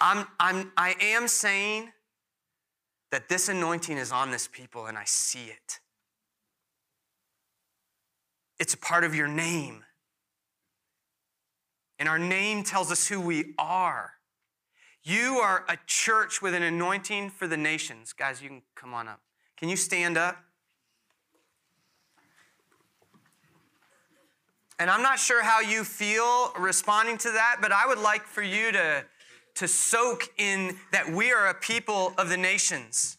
I'm, 0.00 0.26
I'm, 0.40 0.72
I 0.76 0.94
am 1.00 1.28
saying 1.28 1.90
that 3.10 3.28
this 3.28 3.48
anointing 3.48 3.98
is 3.98 4.12
on 4.12 4.30
this 4.30 4.48
people, 4.48 4.86
and 4.86 4.96
I 4.96 5.04
see 5.04 5.46
it. 5.46 5.80
It's 8.58 8.74
a 8.74 8.78
part 8.78 9.04
of 9.04 9.14
your 9.14 9.28
name. 9.28 9.84
And 11.98 12.08
our 12.08 12.18
name 12.18 12.62
tells 12.62 12.92
us 12.92 13.08
who 13.08 13.20
we 13.20 13.54
are. 13.58 14.12
You 15.02 15.38
are 15.38 15.64
a 15.68 15.78
church 15.86 16.42
with 16.42 16.54
an 16.54 16.62
anointing 16.62 17.30
for 17.30 17.46
the 17.46 17.56
nations. 17.56 18.12
Guys, 18.12 18.42
you 18.42 18.48
can 18.48 18.62
come 18.74 18.94
on 18.94 19.08
up. 19.08 19.20
Can 19.56 19.68
you 19.68 19.76
stand 19.76 20.16
up? 20.16 20.36
And 24.78 24.88
I'm 24.88 25.02
not 25.02 25.18
sure 25.18 25.42
how 25.42 25.60
you 25.60 25.82
feel 25.82 26.52
responding 26.58 27.18
to 27.18 27.30
that, 27.32 27.56
but 27.60 27.72
I 27.72 27.86
would 27.86 27.98
like 27.98 28.22
for 28.22 28.42
you 28.42 28.70
to, 28.70 29.04
to 29.56 29.66
soak 29.66 30.28
in 30.38 30.76
that 30.92 31.10
we 31.10 31.32
are 31.32 31.48
a 31.48 31.54
people 31.54 32.12
of 32.16 32.28
the 32.28 32.36
nations. 32.36 33.16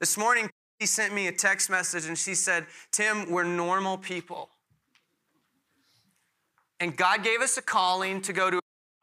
This 0.00 0.18
morning, 0.18 0.50
he 0.80 0.86
sent 0.86 1.14
me 1.14 1.28
a 1.28 1.32
text 1.32 1.70
message 1.70 2.06
and 2.06 2.18
she 2.18 2.34
said, 2.34 2.66
Tim, 2.90 3.30
we're 3.30 3.44
normal 3.44 3.96
people. 3.96 4.48
And 6.84 6.94
God 6.94 7.24
gave 7.24 7.40
us 7.40 7.56
a 7.56 7.62
calling 7.62 8.20
to 8.20 8.34
go 8.34 8.50
to, 8.50 8.60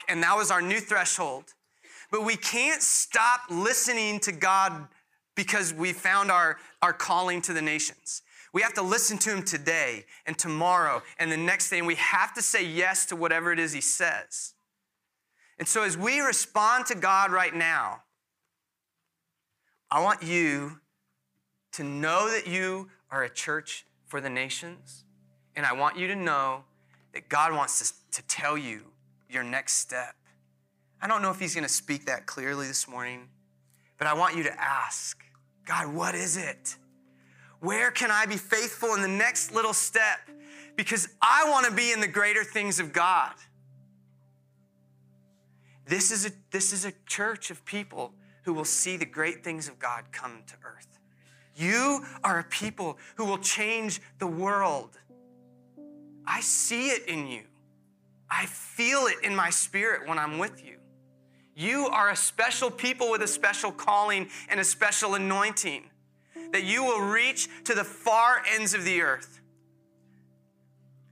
and 0.08 0.22
that 0.22 0.38
was 0.38 0.52
our 0.52 0.62
new 0.62 0.80
threshold. 0.80 1.46
But 2.12 2.24
we 2.24 2.36
can't 2.36 2.80
stop 2.80 3.42
listening 3.50 4.20
to 4.20 4.32
God 4.32 4.88
because 5.36 5.74
we 5.74 5.92
found 5.92 6.30
our, 6.30 6.60
our 6.84 6.94
calling 6.94 7.42
to 7.42 7.54
the 7.54 7.62
nations. 7.62 8.22
We 8.54 8.62
have 8.62 8.76
to 8.76 8.84
listen 8.84 9.18
to 9.18 9.32
Him 9.32 9.42
today 9.42 10.06
and 10.28 10.38
tomorrow 10.38 11.02
and 11.18 11.32
the 11.32 11.38
next 11.38 11.72
day, 11.72 11.80
and 11.80 11.88
we 11.88 11.96
have 11.96 12.36
to 12.36 12.44
say 12.44 12.64
yes 12.64 13.08
to 13.08 13.16
whatever 13.16 13.52
it 13.52 13.58
is 13.58 13.74
He 13.74 13.82
says. 13.82 14.54
And 15.58 15.68
so, 15.68 15.82
as 15.82 15.98
we 15.98 16.20
respond 16.20 16.86
to 16.86 16.96
God 16.96 17.32
right 17.32 17.56
now, 17.56 18.04
I 19.90 20.04
want 20.04 20.22
you 20.22 20.82
to 21.72 21.84
know 21.84 22.30
that 22.30 22.46
you 22.46 22.90
are 23.10 23.24
a 23.24 23.30
church 23.30 23.88
for 24.06 24.22
the 24.22 24.30
nations, 24.30 25.04
and 25.56 25.66
I 25.66 25.74
want 25.74 25.98
you 25.98 26.06
to 26.06 26.16
know 26.16 26.66
that 27.14 27.30
God 27.30 27.54
wants 27.54 27.80
to, 28.12 28.22
to 28.22 28.28
tell 28.28 28.58
you 28.58 28.82
your 29.30 29.44
next 29.44 29.74
step. 29.74 30.16
I 31.02 31.08
don't 31.08 31.22
know 31.22 31.32
if 31.32 31.40
He's 31.40 31.56
going 31.56 31.68
to 31.68 31.74
speak 31.74 32.06
that 32.06 32.26
clearly 32.26 32.68
this 32.68 32.88
morning, 32.88 33.28
but 33.98 34.08
I 34.08 34.14
want 34.14 34.36
you 34.36 34.44
to 34.44 34.62
ask 34.62 35.18
God, 35.66 35.94
what 35.94 36.16
is 36.16 36.38
it? 36.38 36.76
Where 37.60 37.92
can 37.92 38.10
I 38.12 38.26
be 38.26 38.38
faithful 38.38 38.96
in 38.96 39.02
the 39.02 39.08
next 39.08 39.54
little 39.54 39.74
step? 39.74 40.20
Because 40.76 41.08
I 41.22 41.50
want 41.50 41.68
to 41.68 41.72
be 41.72 41.92
in 41.92 42.02
the 42.02 42.08
greater 42.08 42.44
things 42.44 42.80
of 42.80 42.92
God. 42.92 43.34
This 45.86 46.12
is, 46.12 46.26
a, 46.26 46.32
this 46.52 46.74
is 46.74 46.86
a 46.86 46.94
church 47.06 47.52
of 47.52 47.64
people 47.66 48.14
who 48.44 48.54
will 48.54 48.66
see 48.66 48.98
the 48.98 49.06
great 49.06 49.44
things 49.44 49.68
of 49.68 49.78
God 49.78 50.06
come 50.12 50.42
to 50.48 50.54
earth. 50.64 51.00
You 51.56 52.04
are 52.24 52.40
a 52.40 52.44
people 52.44 52.98
who 53.16 53.26
will 53.26 53.38
change 53.38 54.02
the 54.18 54.28
world. 54.28 54.98
I 56.26 56.42
see 56.42 56.90
it 56.90 57.08
in 57.08 57.28
you. 57.28 57.44
I 58.30 58.46
feel 58.46 59.08
it 59.08 59.18
in 59.24 59.36
my 59.36 59.50
spirit 59.50 60.08
when 60.08 60.18
I'm 60.18 60.38
with 60.38 60.66
you. 60.66 60.78
You 61.56 61.88
are 61.88 62.10
a 62.10 62.16
special 62.16 62.72
people 62.72 63.12
with 63.12 63.22
a 63.22 63.28
special 63.28 63.72
calling 63.72 64.30
and 64.50 64.60
a 64.60 64.64
special 64.64 65.16
anointing 65.16 65.84
that 66.52 66.64
you 66.64 66.84
will 66.84 67.02
reach 67.02 67.50
to 67.66 67.74
the 67.74 67.84
far 67.84 68.42
ends 68.54 68.74
of 68.74 68.84
the 68.84 69.02
earth. 69.02 69.42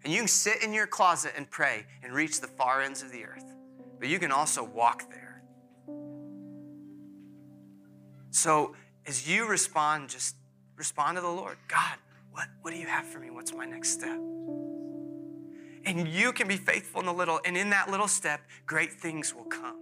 And 0.03 0.13
you 0.13 0.19
can 0.19 0.27
sit 0.27 0.63
in 0.63 0.73
your 0.73 0.87
closet 0.87 1.33
and 1.35 1.49
pray 1.49 1.85
and 2.03 2.13
reach 2.13 2.39
the 2.39 2.47
far 2.47 2.81
ends 2.81 3.03
of 3.03 3.11
the 3.11 3.25
earth, 3.25 3.45
but 3.99 4.07
you 4.07 4.17
can 4.17 4.31
also 4.31 4.63
walk 4.63 5.09
there. 5.09 5.43
So 8.31 8.75
as 9.05 9.29
you 9.29 9.47
respond, 9.47 10.09
just 10.09 10.35
respond 10.77 11.17
to 11.17 11.21
the 11.21 11.27
Lord. 11.27 11.57
God, 11.67 11.97
what, 12.31 12.47
what 12.61 12.71
do 12.71 12.79
you 12.79 12.87
have 12.87 13.05
for 13.05 13.19
me? 13.19 13.29
What's 13.29 13.53
my 13.53 13.65
next 13.65 13.89
step? 13.89 14.19
And 15.89 16.07
you 16.07 16.31
can 16.33 16.47
be 16.47 16.55
faithful 16.55 16.99
in 16.99 17.07
the 17.07 17.13
little, 17.13 17.41
and 17.45 17.57
in 17.57 17.71
that 17.71 17.89
little 17.89 18.07
step, 18.07 18.41
great 18.67 18.93
things 18.93 19.33
will 19.33 19.45
come. 19.45 19.75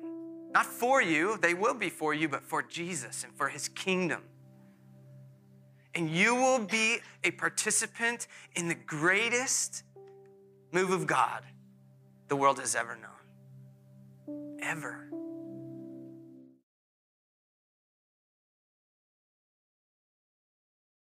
Not 0.53 0.65
for 0.65 1.01
you, 1.01 1.37
they 1.41 1.53
will 1.53 1.73
be 1.73 1.89
for 1.89 2.13
you, 2.13 2.29
but 2.29 2.43
for 2.43 2.61
Jesus 2.63 3.25
and 3.25 3.33
for 3.35 3.49
his 3.49 3.67
kingdom. 3.67 4.21
And 5.95 6.09
you 6.09 6.33
will 6.33 6.59
be 6.59 6.99
a 7.25 7.31
participant 7.31 8.27
in 8.55 8.69
the 8.69 8.75
greatest 8.75 9.83
move 10.71 10.91
of 10.91 11.07
God 11.07 11.43
the 12.29 12.37
world 12.37 12.59
has 12.59 12.73
ever 12.73 12.95
known. 12.95 14.59
Ever. 14.61 15.06